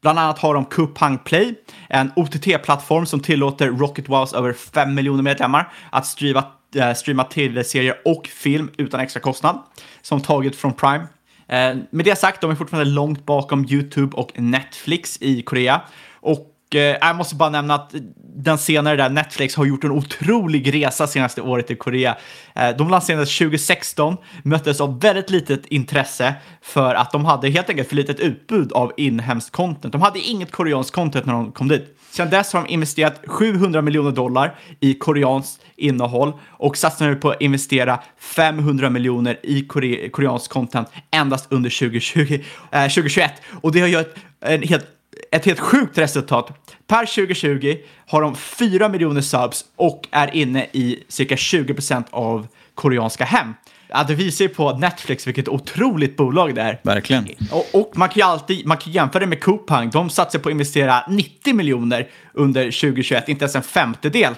Bland 0.00 0.18
annat 0.18 0.38
har 0.38 0.54
de 0.54 0.64
Coupang 0.64 1.18
Play, 1.18 1.54
en 1.88 2.12
OTT-plattform 2.16 3.06
som 3.06 3.20
tillåter 3.20 3.68
Rocket 3.68 4.08
Wows 4.08 4.32
över 4.32 4.52
5 4.52 4.94
miljoner 4.94 5.22
medlemmar 5.22 5.72
att 5.90 6.06
streama, 6.06 6.44
eh, 6.76 6.94
streama 6.94 7.24
tv-serier 7.24 7.96
och 8.04 8.26
film 8.26 8.70
utan 8.76 9.00
extra 9.00 9.20
kostnad, 9.20 9.58
som 10.02 10.20
taget 10.20 10.56
från 10.56 10.72
Prime. 10.72 11.06
Eh, 11.48 11.76
med 11.90 12.04
det 12.04 12.18
sagt, 12.18 12.40
de 12.40 12.50
är 12.50 12.54
fortfarande 12.54 12.90
långt 12.90 13.26
bakom 13.26 13.66
YouTube 13.70 14.16
och 14.16 14.32
Netflix 14.34 15.18
i 15.20 15.42
Korea. 15.42 15.80
Och 16.20 16.53
eh, 16.74 16.96
jag 17.00 17.16
måste 17.16 17.34
bara 17.34 17.50
nämna 17.50 17.74
att 17.74 17.94
den 18.36 18.58
senare 18.58 18.96
där, 18.96 19.08
Netflix, 19.08 19.56
har 19.56 19.64
gjort 19.64 19.84
en 19.84 19.90
otrolig 19.90 20.74
resa 20.74 21.06
senaste 21.06 21.40
året 21.40 21.70
i 21.70 21.76
Korea. 21.76 22.16
Eh, 22.54 22.76
de 22.76 22.88
lanserades 22.88 23.38
2016, 23.38 24.16
möttes 24.42 24.80
av 24.80 25.00
väldigt 25.00 25.30
litet 25.30 25.66
intresse 25.66 26.34
för 26.62 26.94
att 26.94 27.12
de 27.12 27.24
hade 27.24 27.48
helt 27.48 27.70
enkelt 27.70 27.88
för 27.88 27.96
litet 27.96 28.20
utbud 28.20 28.72
av 28.72 28.92
inhemskt 28.96 29.50
content. 29.50 29.92
De 29.92 30.02
hade 30.02 30.18
inget 30.18 30.52
koreanskt 30.52 30.94
content 30.94 31.26
när 31.26 31.32
de 31.32 31.52
kom 31.52 31.68
dit. 31.68 31.98
Sedan 32.10 32.30
dess 32.30 32.52
har 32.52 32.62
de 32.62 32.72
investerat 32.72 33.20
700 33.26 33.82
miljoner 33.82 34.10
dollar 34.10 34.58
i 34.80 34.94
koreanskt 34.94 35.60
innehåll 35.76 36.32
och 36.50 36.76
satsar 36.76 37.06
nu 37.06 37.16
på 37.16 37.30
att 37.30 37.42
investera 37.42 38.00
500 38.18 38.90
miljoner 38.90 39.38
i 39.42 39.66
kore 39.66 40.08
koreanskt 40.08 40.48
content 40.48 40.88
endast 41.10 41.52
under 41.52 41.70
2020, 41.70 42.44
eh, 42.70 42.82
2021. 42.82 43.32
Och 43.62 43.72
det 43.72 43.80
har 43.80 43.88
gjort 43.88 44.14
en 44.40 44.62
helt 44.62 44.93
ett 45.30 45.44
helt 45.44 45.60
sjukt 45.60 45.98
resultat. 45.98 46.50
Per 46.86 47.06
2020 47.06 47.76
har 48.06 48.22
de 48.22 48.36
4 48.36 48.88
miljoner 48.88 49.20
subs 49.20 49.64
och 49.76 50.08
är 50.10 50.34
inne 50.36 50.66
i 50.72 51.04
cirka 51.08 51.36
20 51.36 51.74
procent 51.74 52.06
av 52.10 52.46
koreanska 52.74 53.24
hem. 53.24 53.54
Ja, 53.88 54.04
det 54.04 54.14
visar 54.14 54.44
ju 54.44 54.48
på 54.48 54.72
Netflix 54.78 55.26
vilket 55.26 55.48
otroligt 55.48 56.16
bolag 56.16 56.54
det 56.54 56.62
är. 56.62 56.80
Verkligen. 56.82 57.28
Och, 57.50 57.66
och 57.72 57.92
man 57.94 58.08
kan 58.08 58.16
ju 58.16 58.22
alltid 58.22 58.66
man 58.66 58.76
kan 58.76 58.92
jämföra 58.92 59.20
det 59.20 59.26
med 59.26 59.40
Coupang. 59.40 59.90
De 59.90 60.10
satsar 60.10 60.38
på 60.38 60.48
att 60.48 60.52
investera 60.52 61.04
90 61.08 61.54
miljoner 61.54 62.08
under 62.32 62.64
2021, 62.64 63.28
inte 63.28 63.44
ens 63.44 63.56
en 63.56 63.62
femtedel. 63.62 64.34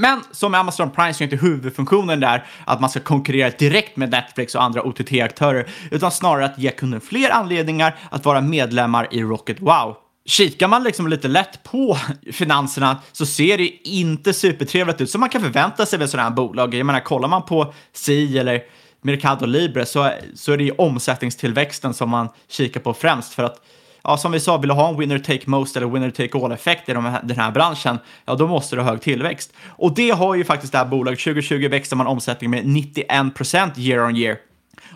Men 0.00 0.20
som 0.30 0.50
med 0.52 0.60
Amazon 0.60 0.90
Prime 0.90 1.14
så 1.14 1.22
är 1.22 1.24
inte 1.24 1.36
huvudfunktionen 1.36 2.20
där 2.20 2.46
att 2.64 2.80
man 2.80 2.90
ska 2.90 3.00
konkurrera 3.00 3.50
direkt 3.50 3.96
med 3.96 4.10
Netflix 4.10 4.54
och 4.54 4.62
andra 4.62 4.82
OTT-aktörer, 4.82 5.68
utan 5.90 6.10
snarare 6.10 6.44
att 6.44 6.58
ge 6.58 6.70
kunden 6.70 7.00
fler 7.00 7.30
anledningar 7.30 7.96
att 8.10 8.24
vara 8.24 8.40
medlemmar 8.40 9.08
i 9.10 9.22
Rocket 9.22 9.60
Wow. 9.60 9.96
Kikar 10.26 10.68
man 10.68 10.82
liksom 10.82 11.08
lite 11.08 11.28
lätt 11.28 11.62
på 11.62 11.98
finanserna 12.32 12.96
så 13.12 13.26
ser 13.26 13.58
det 13.58 13.88
inte 13.88 14.32
supertrevligt 14.32 15.00
ut 15.00 15.10
som 15.10 15.20
man 15.20 15.30
kan 15.30 15.42
förvänta 15.42 15.86
sig 15.86 15.98
med 15.98 16.10
sådana 16.10 16.28
här 16.28 16.36
bolag. 16.36 16.74
Jag 16.74 16.86
menar, 16.86 17.00
kollar 17.00 17.28
man 17.28 17.42
på 17.42 17.74
Si 17.92 18.38
eller 18.38 18.62
Mercado 19.02 19.46
Libre 19.46 19.86
så, 19.86 20.10
så 20.34 20.52
är 20.52 20.56
det 20.56 20.64
ju 20.64 20.72
omsättningstillväxten 20.72 21.94
som 21.94 22.10
man 22.10 22.28
kikar 22.48 22.80
på 22.80 22.94
främst 22.94 23.34
för 23.34 23.42
att 23.42 23.62
ja, 24.08 24.16
som 24.16 24.32
vi 24.32 24.40
sa, 24.40 24.56
vill 24.56 24.68
du 24.68 24.74
ha 24.74 24.88
en 24.88 24.98
winner 24.98 25.18
take 25.18 25.42
most 25.50 25.76
eller 25.76 25.86
winner 25.86 26.10
take 26.10 26.38
all 26.38 26.52
effekt 26.52 26.88
i 26.88 26.92
de 26.92 27.04
här, 27.04 27.22
den 27.22 27.36
här 27.36 27.50
branschen, 27.50 27.98
ja 28.24 28.34
då 28.34 28.46
måste 28.46 28.76
du 28.76 28.82
ha 28.82 28.90
hög 28.90 29.00
tillväxt. 29.00 29.52
Och 29.66 29.94
det 29.94 30.10
har 30.10 30.34
ju 30.34 30.44
faktiskt 30.44 30.72
det 30.72 30.78
här 30.78 30.86
bolaget. 30.86 31.20
2020 31.20 31.68
växte 31.68 31.96
man 31.96 32.06
omsättning 32.06 32.50
med 32.50 32.66
91 32.66 33.34
procent 33.34 33.78
year 33.78 34.06
on 34.06 34.16
year. 34.16 34.36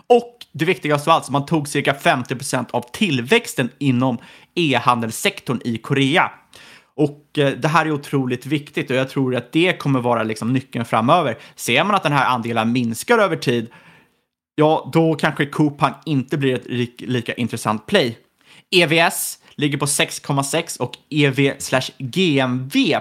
Och 0.07 0.37
det 0.51 0.65
viktigaste 0.65 1.09
av 1.09 1.15
allt, 1.15 1.29
man 1.29 1.45
tog 1.45 1.67
cirka 1.67 1.93
50 1.93 2.35
procent 2.35 2.71
av 2.71 2.85
tillväxten 2.91 3.69
inom 3.77 4.17
e-handelssektorn 4.55 5.61
i 5.65 5.77
Korea. 5.77 6.31
Och 6.95 7.37
eh, 7.37 7.49
det 7.49 7.67
här 7.67 7.85
är 7.85 7.91
otroligt 7.91 8.45
viktigt 8.45 8.89
och 8.89 8.95
jag 8.95 9.09
tror 9.09 9.35
att 9.35 9.51
det 9.51 9.79
kommer 9.79 9.99
vara 9.99 10.23
liksom 10.23 10.53
nyckeln 10.53 10.85
framöver. 10.85 11.37
Ser 11.55 11.83
man 11.83 11.95
att 11.95 12.03
den 12.03 12.13
här 12.13 12.25
andelen 12.25 12.71
minskar 12.71 13.17
över 13.17 13.35
tid, 13.35 13.69
ja, 14.55 14.89
då 14.93 15.15
kanske 15.15 15.45
Coupang 15.45 15.93
inte 16.05 16.37
blir 16.37 16.55
ett 16.55 16.99
lika 17.01 17.33
intressant 17.33 17.85
play. 17.85 18.17
EVS 18.73 19.39
ligger 19.55 19.77
på 19.77 19.85
6,6 19.85 20.79
och 20.79 20.97
EV 21.09 21.53
slash 21.59 21.89
GMV 21.97 22.99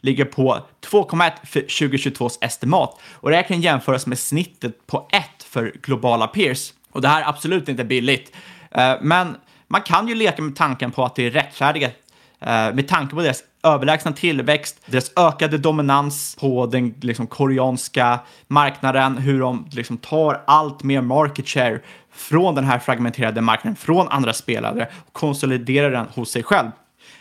ligger 0.00 0.24
på 0.24 0.58
2,1 0.86 1.32
för 1.44 1.60
2022s 1.60 2.38
estimat. 2.40 3.00
Och 3.12 3.30
det 3.30 3.36
här 3.36 3.42
kan 3.42 3.60
jämföras 3.60 4.06
med 4.06 4.18
snittet 4.18 4.86
på 4.86 5.08
1 5.12 5.24
för 5.38 5.72
globala 5.82 6.26
peers. 6.26 6.72
Och 6.92 7.00
det 7.00 7.08
här 7.08 7.22
är 7.22 7.28
absolut 7.28 7.68
inte 7.68 7.84
billigt. 7.84 8.36
Eh, 8.70 8.94
men 9.00 9.36
man 9.68 9.82
kan 9.82 10.08
ju 10.08 10.14
leka 10.14 10.42
med 10.42 10.56
tanken 10.56 10.90
på 10.90 11.04
att 11.04 11.14
det 11.14 11.26
är 11.26 11.30
rättfärdigt 11.30 11.96
eh, 12.40 12.74
med 12.74 12.88
tanke 12.88 13.14
på 13.14 13.22
deras 13.22 13.42
överlägsna 13.62 14.12
tillväxt, 14.12 14.80
deras 14.86 15.12
ökade 15.16 15.58
dominans 15.58 16.36
på 16.40 16.66
den 16.66 16.94
liksom, 17.00 17.26
koreanska 17.26 18.20
marknaden, 18.46 19.18
hur 19.18 19.40
de 19.40 19.68
liksom, 19.72 19.98
tar 19.98 20.42
allt 20.46 20.82
mer 20.82 21.00
market 21.00 21.48
share 21.48 21.80
från 22.12 22.54
den 22.54 22.64
här 22.64 22.78
fragmenterade 22.78 23.40
marknaden, 23.40 23.76
från 23.76 24.08
andra 24.08 24.32
spelare 24.32 24.88
och 25.06 25.12
konsoliderar 25.12 25.90
den 25.90 26.06
hos 26.14 26.30
sig 26.30 26.42
själv. 26.42 26.70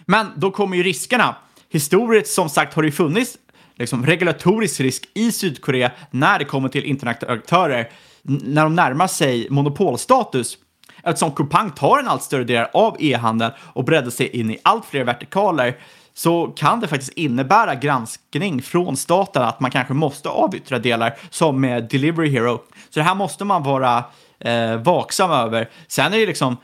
Men 0.06 0.28
då 0.36 0.52
kommer 0.52 0.78
ju 0.78 0.84
riskerna. 0.84 1.36
Historiskt 1.69 2.34
som 2.34 2.49
sagt 2.49 2.73
har 2.73 2.82
det 2.82 2.88
ju 2.88 2.91
funnits 2.91 3.38
liksom, 3.75 4.06
regulatorisk 4.06 4.80
risk 4.80 5.10
i 5.13 5.32
Sydkorea 5.32 5.91
när 6.12 6.39
det 6.39 6.45
kommer 6.45 6.69
till 6.69 6.84
internetaktörer 6.84 7.89
när 8.23 8.63
de 8.63 8.75
närmar 8.75 9.08
sig 9.08 9.47
monopolstatus. 9.49 10.58
Eftersom 11.04 11.32
Coupang 11.32 11.71
tar 11.71 11.99
en 11.99 12.08
allt 12.08 12.23
större 12.23 12.43
del 12.43 12.67
av 12.73 12.97
e-handeln 12.99 13.52
och 13.60 13.84
breddar 13.84 14.10
sig 14.10 14.28
in 14.28 14.52
i 14.52 14.58
allt 14.63 14.86
fler 14.86 15.04
vertikaler 15.04 15.78
så 16.13 16.47
kan 16.47 16.80
det 16.80 16.88
faktiskt 16.88 17.13
innebära 17.13 17.75
granskning 17.75 18.62
från 18.62 18.97
staten 18.97 19.43
att 19.43 19.60
man 19.60 19.71
kanske 19.71 19.93
måste 19.93 20.30
avyttra 20.30 20.80
delar 20.80 21.17
som 21.30 21.62
med 21.62 21.84
Delivery 21.84 22.30
Hero. 22.30 22.58
Så 22.89 22.99
det 22.99 23.04
här 23.04 23.15
måste 23.15 23.45
man 23.45 23.63
vara 23.63 24.04
eh, 24.39 24.75
vaksam 24.75 25.32
över. 25.32 25.69
Sen 25.88 26.13
är 26.13 26.17
det 26.17 26.25
liksom 26.25 26.58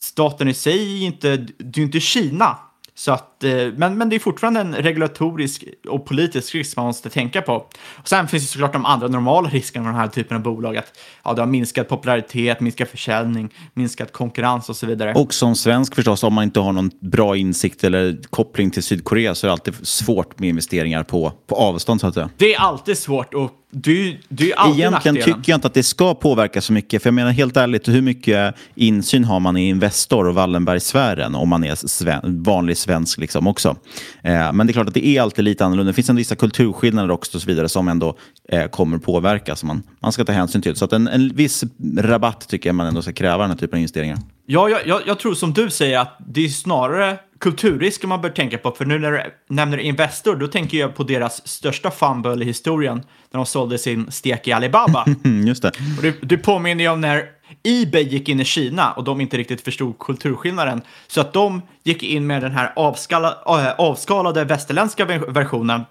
staten 0.00 0.48
i 0.48 0.54
sig 0.54 1.04
inte, 1.04 1.36
det 1.58 1.80
är 1.80 1.84
inte 1.84 2.00
Kina. 2.00 2.58
Så 2.94 3.12
att, 3.12 3.44
eh, 3.44 3.50
men, 3.76 3.98
men 3.98 4.08
det 4.08 4.16
är 4.16 4.20
fortfarande 4.20 4.60
en 4.60 4.74
regulatorisk 4.74 5.64
och 5.88 6.06
politisk 6.06 6.54
risk 6.54 6.76
man 6.76 6.86
måste 6.86 7.10
tänka 7.10 7.42
på. 7.42 7.52
Och 7.54 8.08
sen 8.08 8.28
finns 8.28 8.42
det 8.42 8.48
såklart 8.48 8.72
de 8.72 8.86
andra 8.86 9.08
normala 9.08 9.48
riskerna 9.48 9.84
med 9.84 9.94
den 9.94 10.00
här 10.00 10.08
typen 10.08 10.36
av 10.36 10.42
bolag. 10.42 10.76
Att 10.76 10.98
ja, 11.24 11.32
det 11.32 11.42
har 11.42 11.46
minskat 11.46 11.88
popularitet, 11.88 12.60
minskat 12.60 12.88
försäljning, 12.88 13.54
minskat 13.74 14.12
konkurrens 14.12 14.68
och 14.68 14.76
så 14.76 14.86
vidare. 14.86 15.14
Och 15.14 15.34
som 15.34 15.56
svensk 15.56 15.94
förstås, 15.94 16.22
om 16.22 16.34
man 16.34 16.44
inte 16.44 16.60
har 16.60 16.72
någon 16.72 16.90
bra 17.00 17.36
insikt 17.36 17.84
eller 17.84 18.18
koppling 18.30 18.70
till 18.70 18.82
Sydkorea 18.82 19.34
så 19.34 19.46
är 19.46 19.48
det 19.48 19.52
alltid 19.52 19.86
svårt 19.86 20.38
med 20.38 20.48
investeringar 20.48 21.02
på, 21.02 21.32
på 21.46 21.54
avstånd 21.54 22.00
så 22.00 22.06
att 22.06 22.14
säga. 22.14 22.30
Det 22.36 22.54
är 22.54 22.60
alltid 22.60 22.98
svårt 22.98 23.34
och 23.34 23.50
det, 23.74 24.18
det 24.28 24.52
är 24.52 24.56
alltid 24.56 24.80
Egentligen 24.80 25.14
nackdelen. 25.14 25.22
tycker 25.22 25.52
jag 25.52 25.56
inte 25.56 25.66
att 25.66 25.74
det 25.74 25.82
ska 25.82 26.14
påverka 26.14 26.60
så 26.60 26.72
mycket. 26.72 27.02
För 27.02 27.08
jag 27.08 27.14
menar 27.14 27.30
helt 27.30 27.56
ärligt, 27.56 27.88
hur 27.88 28.02
mycket 28.02 28.54
insyn 28.74 29.24
har 29.24 29.40
man 29.40 29.56
i 29.56 29.68
Investor 29.68 30.26
och 30.26 30.34
Wallenbergsfären 30.34 31.34
om 31.34 31.48
man 31.48 31.64
är 31.64 31.74
sven 31.74 32.42
vanlig 32.42 32.76
svensk 32.76 33.18
liksom 33.18 33.46
också? 33.46 33.76
Eh, 34.22 34.52
men 34.52 34.66
det 34.66 34.70
är 34.70 34.72
klart 34.72 34.88
att 34.88 34.94
det 34.94 35.06
är 35.06 35.22
alltid 35.22 35.44
lite 35.44 35.64
annorlunda. 35.64 35.90
Det 35.90 35.94
finns 35.94 36.10
en 36.10 36.16
vissa 36.16 36.36
kulturskillnader 36.36 37.10
också 37.10 37.38
och 37.38 37.42
så 37.42 37.46
vidare 37.46 37.68
som 37.68 37.88
ändå 37.88 38.16
eh, 38.48 38.66
kommer 38.66 38.98
påverka 38.98 39.56
som 39.56 39.66
man, 39.66 39.82
man 40.00 40.12
ska 40.12 40.24
ta 40.24 40.32
hänsyn 40.32 40.62
till. 40.62 40.76
Så 40.76 40.84
att 40.84 40.92
en, 40.92 41.08
en 41.08 41.28
viss 41.28 41.64
rabatt 41.98 42.48
tycker 42.48 42.68
jag 42.68 42.74
man 42.74 42.86
ändå 42.86 43.02
ska 43.02 43.12
kräva 43.12 43.42
den 43.42 43.50
här 43.50 43.58
typen 43.58 43.76
av 43.76 43.78
investeringar. 43.78 44.18
Ja, 44.46 44.68
jag, 44.68 44.86
jag, 44.86 45.00
jag 45.06 45.18
tror 45.18 45.34
som 45.34 45.52
du 45.52 45.70
säger 45.70 45.98
att 45.98 46.16
det 46.26 46.44
är 46.44 46.48
snarare 46.48 47.18
kulturrisker 47.42 48.08
man 48.08 48.20
bör 48.20 48.30
tänka 48.30 48.58
på. 48.58 48.70
För 48.70 48.84
nu 48.84 48.98
när 48.98 49.12
du 49.12 49.22
nämner 49.48 49.78
Investor, 49.78 50.36
då 50.36 50.46
tänker 50.46 50.78
jag 50.78 50.94
på 50.94 51.02
deras 51.02 51.48
största 51.48 51.90
fumble 51.90 52.44
i 52.44 52.44
historien 52.44 52.96
när 53.30 53.38
de 53.38 53.46
sålde 53.46 53.78
sin 53.78 54.12
stek 54.12 54.48
i 54.48 54.52
Alibaba. 54.52 55.06
Just 55.46 55.62
det. 55.62 55.68
Och 55.96 56.02
det, 56.02 56.14
det 56.22 56.38
påminner 56.38 56.84
ju 56.84 56.90
om 56.90 57.00
när 57.00 57.24
Ebay 57.64 58.02
gick 58.02 58.28
in 58.28 58.40
i 58.40 58.44
Kina 58.44 58.92
och 58.92 59.04
de 59.04 59.20
inte 59.20 59.36
riktigt 59.36 59.60
förstod 59.60 59.98
kulturskillnaden. 59.98 60.82
Så 61.06 61.20
att 61.20 61.32
de 61.32 61.62
gick 61.84 62.02
in 62.02 62.26
med 62.26 62.42
den 62.42 62.52
här 62.52 62.72
avskala, 62.76 63.28
äh, 63.46 63.80
avskalade 63.80 64.44
västerländska 64.44 65.04
versionen 65.04 65.82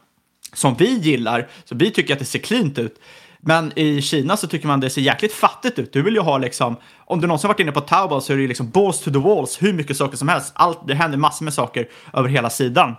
som 0.54 0.76
vi 0.76 0.98
gillar, 0.98 1.48
så 1.66 1.76
vi 1.76 1.92
tycker 1.92 2.14
att 2.14 2.20
det 2.20 2.26
ser 2.26 2.40
cleant 2.40 2.80
ut. 2.80 3.00
Men 3.42 3.80
i 3.80 4.02
Kina 4.02 4.38
så 4.38 4.48
tycker 4.48 4.68
man 4.68 4.80
det 4.80 4.90
ser 4.90 5.02
jäkligt 5.02 5.34
fattigt 5.34 5.80
ut. 5.80 5.94
Du 5.94 6.02
vill 6.02 6.14
ju 6.14 6.22
ha 6.22 6.38
liksom, 6.38 6.76
om 7.06 7.22
du 7.22 7.28
någonsin 7.28 7.48
varit 7.48 7.60
inne 7.60 7.72
på 7.72 7.82
Taobao 7.82 8.22
så 8.22 8.34
är 8.34 8.38
det 8.38 8.42
ju 8.42 8.48
liksom 8.48 8.70
balls 8.70 9.00
to 9.00 9.12
the 9.12 9.20
walls, 9.20 9.62
hur 9.62 9.74
mycket 9.74 9.98
saker 9.98 10.18
som 10.18 10.28
helst. 10.28 10.52
Allt, 10.56 10.88
det 10.88 10.96
händer 10.96 11.18
massor 11.18 11.46
med 11.46 11.54
saker 11.54 11.88
över 12.14 12.30
hela 12.30 12.50
sidan. 12.50 12.96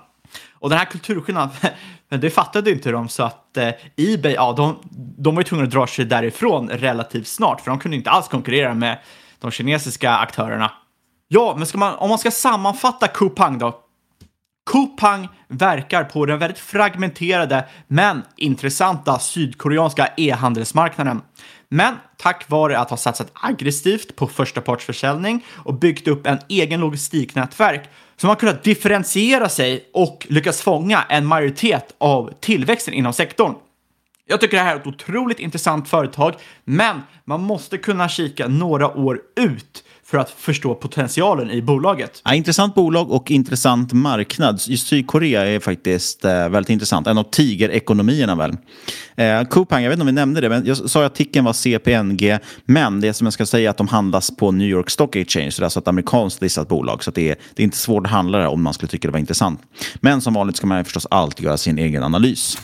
Och 0.55 0.71
den 0.71 0.79
här 0.79 0.85
kulturskillnaden, 0.85 1.51
men 2.09 2.21
det 2.21 2.31
fattade 2.31 2.71
inte 2.71 2.91
de 2.91 3.09
så 3.09 3.23
att 3.23 3.57
eh, 3.57 3.69
Ebay, 3.97 4.33
ja, 4.33 4.53
de, 4.53 4.79
de 5.19 5.35
var 5.35 5.43
ju 5.43 5.49
tvungna 5.49 5.65
att 5.65 5.73
dra 5.73 5.87
sig 5.87 6.05
därifrån 6.05 6.69
relativt 6.69 7.27
snart, 7.27 7.61
för 7.61 7.71
de 7.71 7.79
kunde 7.79 7.97
inte 7.97 8.11
alls 8.11 8.29
konkurrera 8.29 8.75
med 8.75 8.99
de 9.41 9.51
kinesiska 9.51 10.13
aktörerna. 10.13 10.73
Ja, 11.29 11.55
men 11.57 11.67
ska 11.67 11.79
man, 11.79 11.95
om 11.95 12.09
man 12.09 12.19
ska 12.19 12.31
sammanfatta 12.31 13.09
Coupang 13.09 13.59
då, 13.59 13.79
Kupang 14.71 15.29
verkar 15.49 16.05
på 16.05 16.27
den 16.27 16.39
väldigt 16.39 16.59
fragmenterade 16.59 17.69
men 17.89 18.23
intressanta 18.37 19.19
sydkoreanska 19.19 20.09
e-handelsmarknaden. 20.17 21.21
Men 21.69 21.95
tack 22.17 22.51
vare 22.51 22.79
att 22.79 22.91
ha 22.91 22.97
satsat 22.97 23.31
aggressivt 23.35 24.17
på 24.17 24.27
förstapartsförsäljning 24.27 25.45
och 25.55 25.75
byggt 25.75 26.09
upp 26.09 26.27
en 26.27 26.39
egen 26.49 26.81
logistiknätverk 26.81 27.89
som 28.17 28.29
har 28.29 28.37
kunnat 28.37 28.63
differentiera 28.63 29.49
sig 29.49 29.91
och 29.93 30.27
lyckas 30.31 30.63
fånga 30.63 31.05
en 31.09 31.27
majoritet 31.27 31.95
av 31.99 32.33
tillväxten 32.41 32.95
inom 32.95 33.13
sektorn. 33.13 33.55
Jag 34.27 34.41
tycker 34.41 34.57
det 34.57 34.63
här 34.63 34.77
är 34.77 34.81
ett 34.81 34.87
otroligt 34.87 35.41
intressant 35.41 35.89
företag, 35.89 36.35
men 36.65 37.03
man 37.25 37.43
måste 37.43 37.79
kunna 37.79 38.09
kika 38.09 38.49
några 38.49 38.97
år 38.97 39.21
ut 39.37 39.85
för 40.13 40.19
att 40.19 40.31
förstå 40.31 40.75
potentialen 40.75 41.51
i 41.51 41.63
bolaget. 41.63 42.23
Ja, 42.25 42.35
intressant 42.35 42.75
bolag 42.75 43.11
och 43.11 43.31
intressant 43.31 43.93
marknad. 43.93 44.61
Just 44.67 44.87
Sydkorea 44.87 45.47
är 45.47 45.61
faktiskt 45.61 46.25
eh, 46.25 46.49
väldigt 46.49 46.71
intressant. 46.71 47.07
En 47.07 47.19
av 47.19 47.25
tigerekonomierna 47.25 48.35
väl. 48.35 48.57
Eh, 49.17 49.45
Coupang, 49.45 49.83
jag 49.83 49.91
vet 49.91 49.97
inte 49.97 50.03
om 50.03 50.07
vi 50.07 50.13
nämnde 50.13 50.41
det, 50.41 50.49
men 50.49 50.67
jag 50.67 50.77
sa 50.77 51.05
att 51.05 51.13
artikeln 51.13 51.45
var 51.45 51.53
CPNG. 51.53 52.39
Men 52.65 53.01
det 53.01 53.13
som 53.13 53.27
jag 53.27 53.35
ska 53.35 53.47
säga 53.47 53.69
är 53.69 53.71
att 53.71 53.77
de 53.77 53.89
handlas 53.89 54.37
på 54.37 54.51
New 54.51 54.69
York 54.69 54.91
Stock 54.91 55.17
Exchange. 55.17 55.51
Så 55.51 55.61
det 55.61 55.63
är 55.63 55.67
alltså 55.67 55.81
ett 55.81 55.89
amerikanskt 55.89 56.43
listat 56.43 56.69
bolag. 56.69 57.05
Så 57.05 57.11
det 57.11 57.31
är, 57.31 57.37
det 57.55 57.63
är 57.63 57.65
inte 57.65 57.77
svårt 57.77 58.07
att 58.07 58.13
handla 58.13 58.39
det 58.39 58.47
om 58.47 58.63
man 58.63 58.75
skulle 58.75 58.89
tycka 58.89 59.09
det 59.09 59.13
var 59.13 59.21
intressant. 59.21 59.61
Men 59.95 60.21
som 60.21 60.35
vanligt 60.35 60.57
ska 60.57 60.67
man 60.67 60.85
förstås 60.85 61.07
alltid 61.11 61.45
göra 61.45 61.57
sin 61.57 61.79
egen 61.79 62.03
analys. 62.03 62.59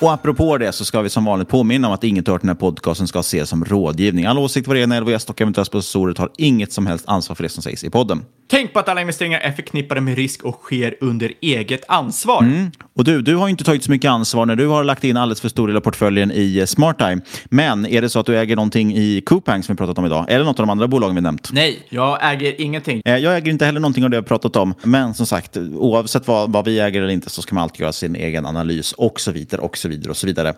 Och 0.00 0.12
apropå 0.12 0.58
det 0.58 0.72
så 0.72 0.84
ska 0.84 1.00
vi 1.00 1.08
som 1.08 1.24
vanligt 1.24 1.48
påminna 1.48 1.88
om 1.88 1.94
att 1.94 2.04
inget 2.04 2.28
hört 2.28 2.40
den 2.40 2.48
här 2.48 2.54
podcasten 2.54 3.08
ska 3.08 3.20
ses 3.20 3.48
som 3.48 3.64
rådgivning. 3.64 4.26
Alla 4.26 4.40
åsikter 4.40 4.68
var 4.70 4.76
egna, 4.76 5.00
LVS 5.00 5.24
och 5.24 5.40
eventuella 5.40 5.64
sponsorer 5.64 6.14
tar 6.14 6.30
inget 6.38 6.72
som 6.72 6.86
helst 6.86 7.04
ansvar 7.08 7.36
för 7.36 7.42
det 7.42 7.48
som 7.48 7.62
sägs 7.62 7.84
i 7.84 7.90
podden. 7.90 8.24
Tänk 8.50 8.72
på 8.72 8.78
att 8.78 8.88
alla 8.88 9.00
investeringar 9.00 9.40
är 9.40 9.52
förknippade 9.52 10.00
med 10.00 10.16
risk 10.16 10.42
och 10.42 10.54
sker 10.62 10.94
under 11.00 11.32
eget 11.40 11.84
ansvar. 11.88 12.42
Mm. 12.42 12.70
Och 12.96 13.04
du, 13.04 13.22
du 13.22 13.36
har 13.36 13.48
inte 13.48 13.64
tagit 13.64 13.84
så 13.84 13.90
mycket 13.90 14.08
ansvar 14.10 14.46
när 14.46 14.56
du 14.56 14.66
har 14.66 14.84
lagt 14.84 15.04
in 15.04 15.16
alldeles 15.16 15.40
för 15.40 15.48
stor 15.48 15.68
del 15.68 15.76
av 15.76 15.80
portföljen 15.80 16.32
i 16.32 16.58
eh, 16.58 16.64
SmartEye. 16.66 17.20
Men 17.44 17.86
är 17.86 18.02
det 18.02 18.08
så 18.08 18.20
att 18.20 18.26
du 18.26 18.38
äger 18.38 18.56
någonting 18.56 18.96
i 18.96 19.22
Coupang 19.26 19.62
som 19.62 19.74
vi 19.74 19.76
pratat 19.78 19.98
om 19.98 20.06
idag, 20.06 20.24
eller 20.28 20.44
något 20.44 20.60
av 20.60 20.66
de 20.66 20.70
andra 20.70 20.88
bolagen 20.88 21.14
vi 21.14 21.20
nämnt? 21.20 21.50
Nej, 21.52 21.86
jag 21.88 22.32
äger 22.32 22.60
ingenting. 22.60 23.02
Eh, 23.04 23.16
Jag 23.16 23.36
äger 23.36 23.50
inte 23.50 23.64
heller 23.64 23.80
någonting 23.80 24.04
av 24.04 24.10
det 24.10 24.20
vi 24.20 24.26
pratat 24.26 24.56
om. 24.56 24.74
Men 24.82 25.14
som 25.14 25.26
sagt, 25.26 25.56
oavsett 25.56 26.26
vad, 26.28 26.52
vad 26.52 26.64
vi 26.64 26.80
äger 26.80 27.02
eller 27.02 27.12
inte 27.12 27.30
så 27.30 27.42
ska 27.42 27.54
man 27.54 27.62
alltid 27.64 27.80
göra 27.80 27.92
sin 27.92 28.16
egen 28.16 28.46
analys 28.46 28.92
och 28.92 29.20
så 29.20 29.32
vidare 29.32 29.60
och 29.60 29.76
så 29.76 29.83
vidare 29.88 30.10
och 30.10 30.16
så 30.16 30.26
vidare. 30.26 30.54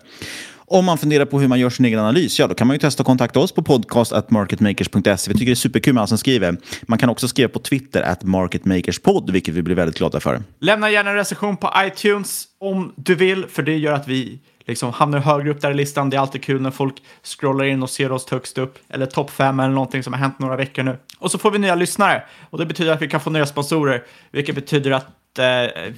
Om 0.68 0.84
man 0.84 0.98
funderar 0.98 1.24
på 1.24 1.40
hur 1.40 1.48
man 1.48 1.60
gör 1.60 1.70
sin 1.70 1.86
egen 1.86 1.98
analys, 1.98 2.38
ja 2.38 2.46
då 2.46 2.54
kan 2.54 2.66
man 2.66 2.74
ju 2.74 2.78
testa 2.78 3.00
att 3.00 3.06
kontakta 3.06 3.40
oss 3.40 3.52
på 3.52 3.62
podcast.marketmakers.se. 3.62 5.30
Vi 5.30 5.34
tycker 5.34 5.46
det 5.46 5.52
är 5.52 5.54
superkul 5.54 5.94
med 5.94 6.00
alla 6.00 6.06
som 6.06 6.18
skriver. 6.18 6.56
Man 6.82 6.98
kan 6.98 7.08
också 7.08 7.28
skriva 7.28 7.48
på 7.48 7.58
Twitter, 7.58 8.02
at 8.02 8.22
marketmakerspod, 8.22 9.30
vilket 9.30 9.54
vi 9.54 9.62
blir 9.62 9.74
väldigt 9.74 9.98
glada 9.98 10.20
för. 10.20 10.42
Lämna 10.60 10.90
gärna 10.90 11.10
en 11.10 11.16
recension 11.16 11.56
på 11.56 11.72
iTunes 11.76 12.44
om 12.58 12.92
du 12.96 13.14
vill, 13.14 13.46
för 13.46 13.62
det 13.62 13.76
gör 13.76 13.92
att 13.92 14.08
vi 14.08 14.38
liksom 14.66 14.92
hamnar 14.92 15.18
högre 15.18 15.50
upp 15.50 15.60
där 15.60 15.70
i 15.70 15.74
listan. 15.74 16.10
Det 16.10 16.16
är 16.16 16.20
alltid 16.20 16.42
kul 16.42 16.60
när 16.60 16.70
folk 16.70 16.94
scrollar 17.22 17.64
in 17.64 17.82
och 17.82 17.90
ser 17.90 18.12
oss 18.12 18.30
högst 18.30 18.58
upp, 18.58 18.78
eller 18.88 19.06
topp 19.06 19.30
fem 19.30 19.60
eller 19.60 19.74
någonting 19.74 20.02
som 20.02 20.12
har 20.12 20.20
hänt 20.20 20.38
några 20.38 20.56
veckor 20.56 20.82
nu. 20.82 20.98
Och 21.18 21.30
så 21.30 21.38
får 21.38 21.50
vi 21.50 21.58
nya 21.58 21.74
lyssnare 21.74 22.22
och 22.50 22.58
det 22.58 22.66
betyder 22.66 22.92
att 22.92 23.02
vi 23.02 23.08
kan 23.08 23.20
få 23.20 23.30
nya 23.30 23.46
sponsorer, 23.46 24.04
vilket 24.30 24.54
betyder 24.54 24.90
att 24.90 25.06
eh, 25.38 25.46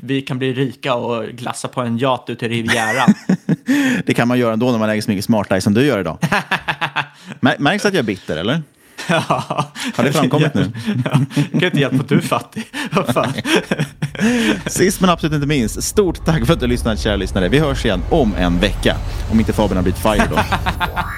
vi 0.00 0.22
kan 0.22 0.38
bli 0.38 0.52
rika 0.52 0.94
och 0.94 1.24
glassa 1.26 1.68
på 1.68 1.80
en 1.80 1.98
yacht 1.98 2.30
ute 2.30 2.46
i 2.46 2.48
Rivieran. 2.48 3.14
Det 4.06 4.14
kan 4.14 4.28
man 4.28 4.38
göra 4.38 4.52
ändå 4.52 4.70
när 4.70 4.78
man 4.78 4.90
äger 4.90 5.02
så 5.02 5.10
mycket 5.10 5.24
SmartEye 5.24 5.60
som 5.60 5.74
du 5.74 5.82
gör 5.84 6.00
idag. 6.00 6.18
Mär- 7.40 7.58
Märks 7.58 7.84
att 7.84 7.94
jag 7.94 7.98
är 7.98 8.06
bitter, 8.06 8.36
eller? 8.36 8.62
Har 9.08 10.04
det 10.04 10.12
framkommit 10.12 10.54
nu? 10.54 10.72
Jag 11.52 11.60
kan 11.60 11.64
inte 11.64 11.80
hjälpa 11.80 11.96
att 11.96 12.08
du 12.08 12.16
är 12.16 12.20
fattig. 12.20 12.64
Sist 14.66 15.00
men 15.00 15.10
absolut 15.10 15.34
inte 15.34 15.46
minst, 15.46 15.82
stort 15.82 16.24
tack 16.24 16.46
för 16.46 16.52
att 16.52 16.60
du 16.60 16.64
har 16.66 16.68
lyssnat 16.68 16.98
kära 17.00 17.16
lyssnare. 17.16 17.48
Vi 17.48 17.58
hörs 17.58 17.84
igen 17.84 18.02
om 18.10 18.34
en 18.38 18.58
vecka. 18.58 18.96
Om 19.30 19.40
inte 19.40 19.52
Fabian 19.52 19.76
har 19.76 19.82
blivit 19.82 20.00
fired 20.02 20.28
då. 20.30 20.38